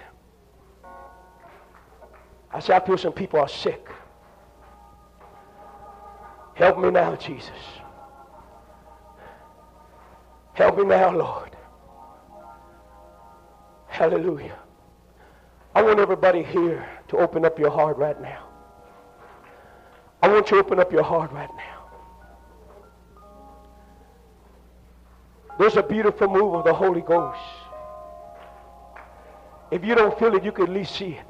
[2.54, 3.90] I say, I feel some people are sick.
[6.54, 7.52] Help me now, Jesus.
[10.56, 11.52] Help me now, Lord.
[13.88, 14.58] Hallelujah.
[15.74, 18.48] I want everybody here to open up your heart right now.
[20.24, 21.76] I want you to open up your heart right now.
[25.60, 27.40] There's a beautiful move of the Holy Ghost.
[29.72, 31.26] If you don't feel it, you can at least see it.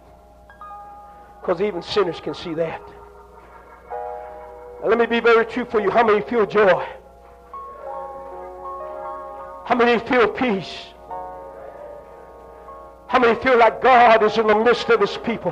[1.41, 2.81] Because even sinners can see that.
[4.81, 5.89] Now, let me be very true for you.
[5.89, 6.85] How many feel joy?
[9.65, 10.85] How many feel peace?
[13.07, 15.51] How many feel like God is in the midst of his people?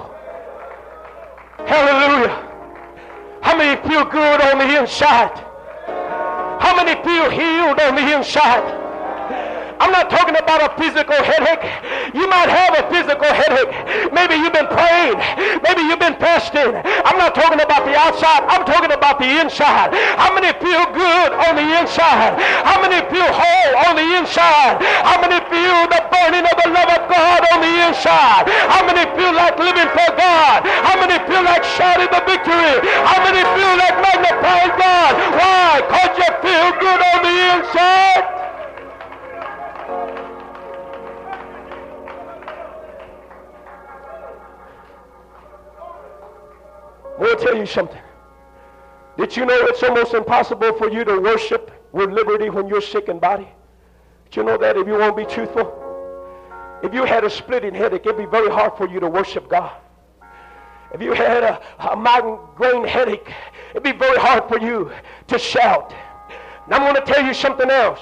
[1.65, 2.49] Hallelujah.
[3.41, 5.38] How many feel good on the inside?
[6.61, 8.82] How many feel healed on the inside?
[9.84, 11.68] I'm not talking about a physical headache.
[12.15, 14.15] You might have a physical headache.
[14.15, 15.19] Maybe you've been praying.
[15.60, 16.72] Maybe you've been fasting.
[17.03, 18.47] I'm not talking about the outside.
[18.47, 19.91] I'm talking about the inside.
[20.15, 22.39] How many feel good on the inside?
[22.64, 24.80] How many feel whole on the inside?
[25.03, 28.47] How many feel the burning of the love of God on the inside?
[28.72, 30.64] How many feel like living for God?
[30.64, 32.80] How many feel like shouting the victory?
[33.03, 35.11] How many feel like magnifying God?
[35.35, 35.84] Why?
[35.84, 38.42] Because you feel good on the inside.
[47.15, 48.02] I want to tell you something.
[49.18, 53.07] Did you know it's almost impossible for you to worship with liberty when you're sick
[53.07, 53.48] in body?
[54.26, 55.80] Did you know that if you won't be truthful?
[56.81, 59.72] If you had a splitting headache, it'd be very hard for you to worship God.
[60.94, 61.61] If you had a,
[61.91, 63.31] a migraine headache,
[63.72, 64.91] it'd be very hard for you
[65.27, 65.94] to shout.
[66.68, 67.99] Now I'm going to tell you something else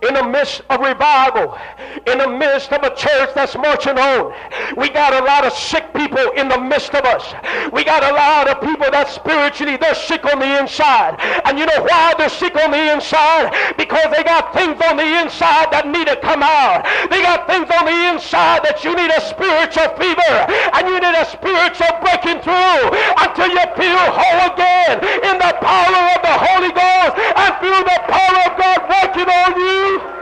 [0.00, 1.58] in the midst of revival,
[2.06, 4.32] in the midst of a church that's marching on.
[4.76, 7.34] We got a lot of sick people in the midst of us.
[7.72, 11.20] We got a lot of people that spiritually they're sick on the inside.
[11.44, 13.52] And you know why they're sick on the inside?
[13.76, 16.84] Because they got things on the inside that need to come out.
[17.10, 20.34] They got things on the inside that you need a spiritual fever
[20.72, 22.82] and you need a spiritual breaking through
[23.20, 24.96] until you feel whole again
[25.26, 29.50] in the power of the Holy Ghost and feel the power of God working on
[29.58, 29.81] you.
[29.84, 30.12] Oh.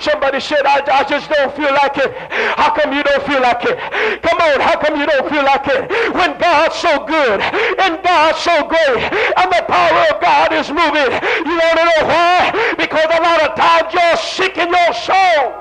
[0.00, 2.12] Somebody said, I, I just don't feel like it.
[2.56, 3.78] How come you don't feel like it?
[4.22, 6.14] Come on, how come you don't feel like it?
[6.14, 9.02] When God's so good and God's so great
[9.36, 11.12] and the power of God is moving,
[11.46, 12.74] you want to know why?
[12.76, 15.54] Because a lot of times you're sick in your soul.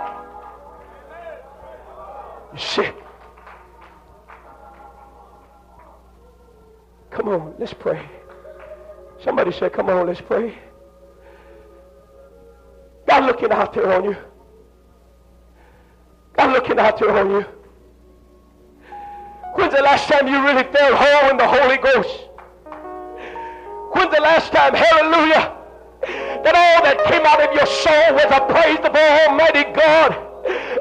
[2.54, 2.96] You're sick.
[7.12, 8.19] Come on, let's pray.
[9.24, 10.58] Somebody said, Come on, let's pray.
[13.08, 14.18] God looking out there on you.
[16.38, 17.46] God looking out there on you.
[19.56, 22.28] When's the last time you really felt whole in the Holy Ghost?
[23.92, 25.58] When's the last time, hallelujah,
[26.44, 30.14] that all that came out of your soul was a praise of Almighty God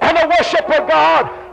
[0.02, 1.47] and a worship of God?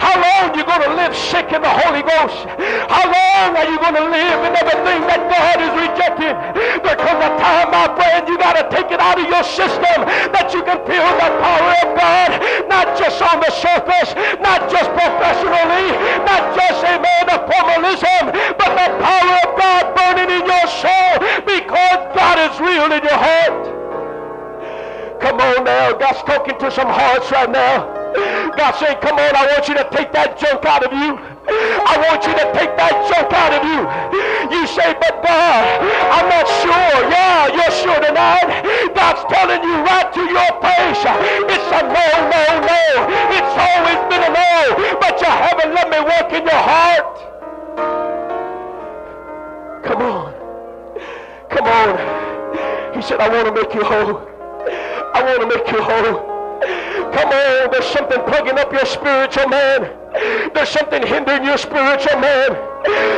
[0.00, 2.48] How long are you going to live sick in the Holy Ghost?
[2.88, 6.34] How long are you going to live in everything that God is rejecting?
[6.80, 10.08] There comes a time, my friend, you got to take it out of your system
[10.32, 12.30] that you can feel the power of God,
[12.64, 15.92] not just on the surface, not just professionally,
[16.24, 18.24] not just, a amen, the formalism,
[18.56, 21.12] but the power of God burning in your soul
[21.44, 23.78] because God is real in your heart.
[25.20, 25.92] Come on now.
[25.92, 27.97] God's talking to some hearts right now.
[28.56, 31.18] God saying, come on, I want you to take that junk out of you.
[31.48, 33.80] I want you to take that junk out of you.
[34.52, 35.62] You say, but God,
[36.12, 36.96] I'm not sure.
[37.08, 38.48] Yeah, you're sure tonight.
[38.94, 41.02] God's telling you right to your face.
[41.52, 42.84] It's a no, no, no.
[43.32, 47.14] It's always been a no, but you haven't let me work in your heart.
[49.84, 50.32] Come on.
[51.50, 52.94] Come on.
[52.94, 54.26] He said, I want to make you whole.
[55.14, 56.37] I want to make you whole.
[56.68, 59.90] Come on, there's something plugging up your spiritual man.
[60.54, 62.50] There's something hindering your spiritual man.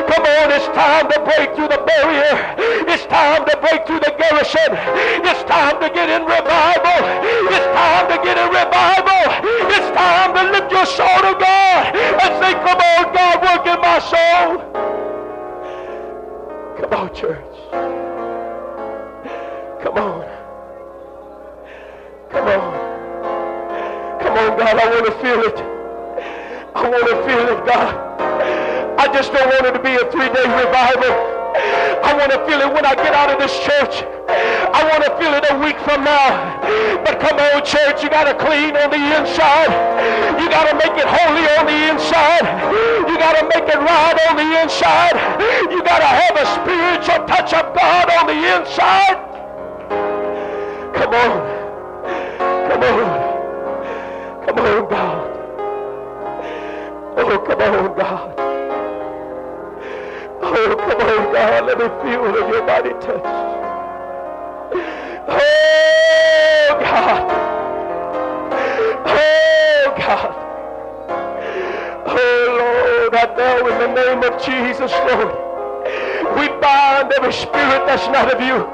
[0.07, 2.55] Come on, it's time to break through the barrier.
[2.89, 4.71] It's time to break through the garrison.
[5.27, 7.01] It's time to get in revival.
[7.51, 9.40] It's time to get in revival.
[33.61, 34.05] Church.
[34.73, 36.61] I want to feel it a week from now.
[37.05, 39.71] But come on, church, you got to clean on the inside.
[40.41, 42.47] You got to make it holy on the inside.
[43.05, 45.17] You got to make it right on the inside.
[45.71, 49.30] You got to have a spiritual touch of God on the inside.
[63.13, 64.77] Oh,
[66.81, 67.23] God.
[69.07, 70.33] Oh, God.
[72.07, 75.35] Oh, Lord, I know in the name of Jesus, Lord,
[76.39, 78.67] we bind every spirit that's not of you.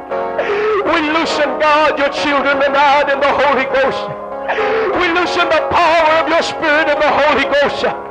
[0.92, 4.04] We loosen, God, your children tonight in the Holy Ghost.
[5.00, 8.05] We loosen the power of your Spirit and the Holy Ghost.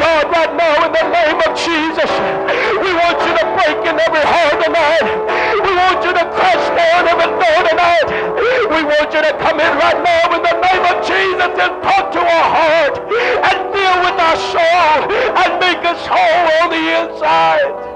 [0.00, 2.10] God, right now, in the name of Jesus,
[2.80, 5.06] we want you to break in every heart tonight.
[5.60, 8.08] We want you to crush down every door tonight.
[8.70, 12.12] We want you to come in right now in the name of Jesus and talk
[12.12, 14.98] to our heart and deal with our soul
[15.36, 17.89] and make us whole on the inside.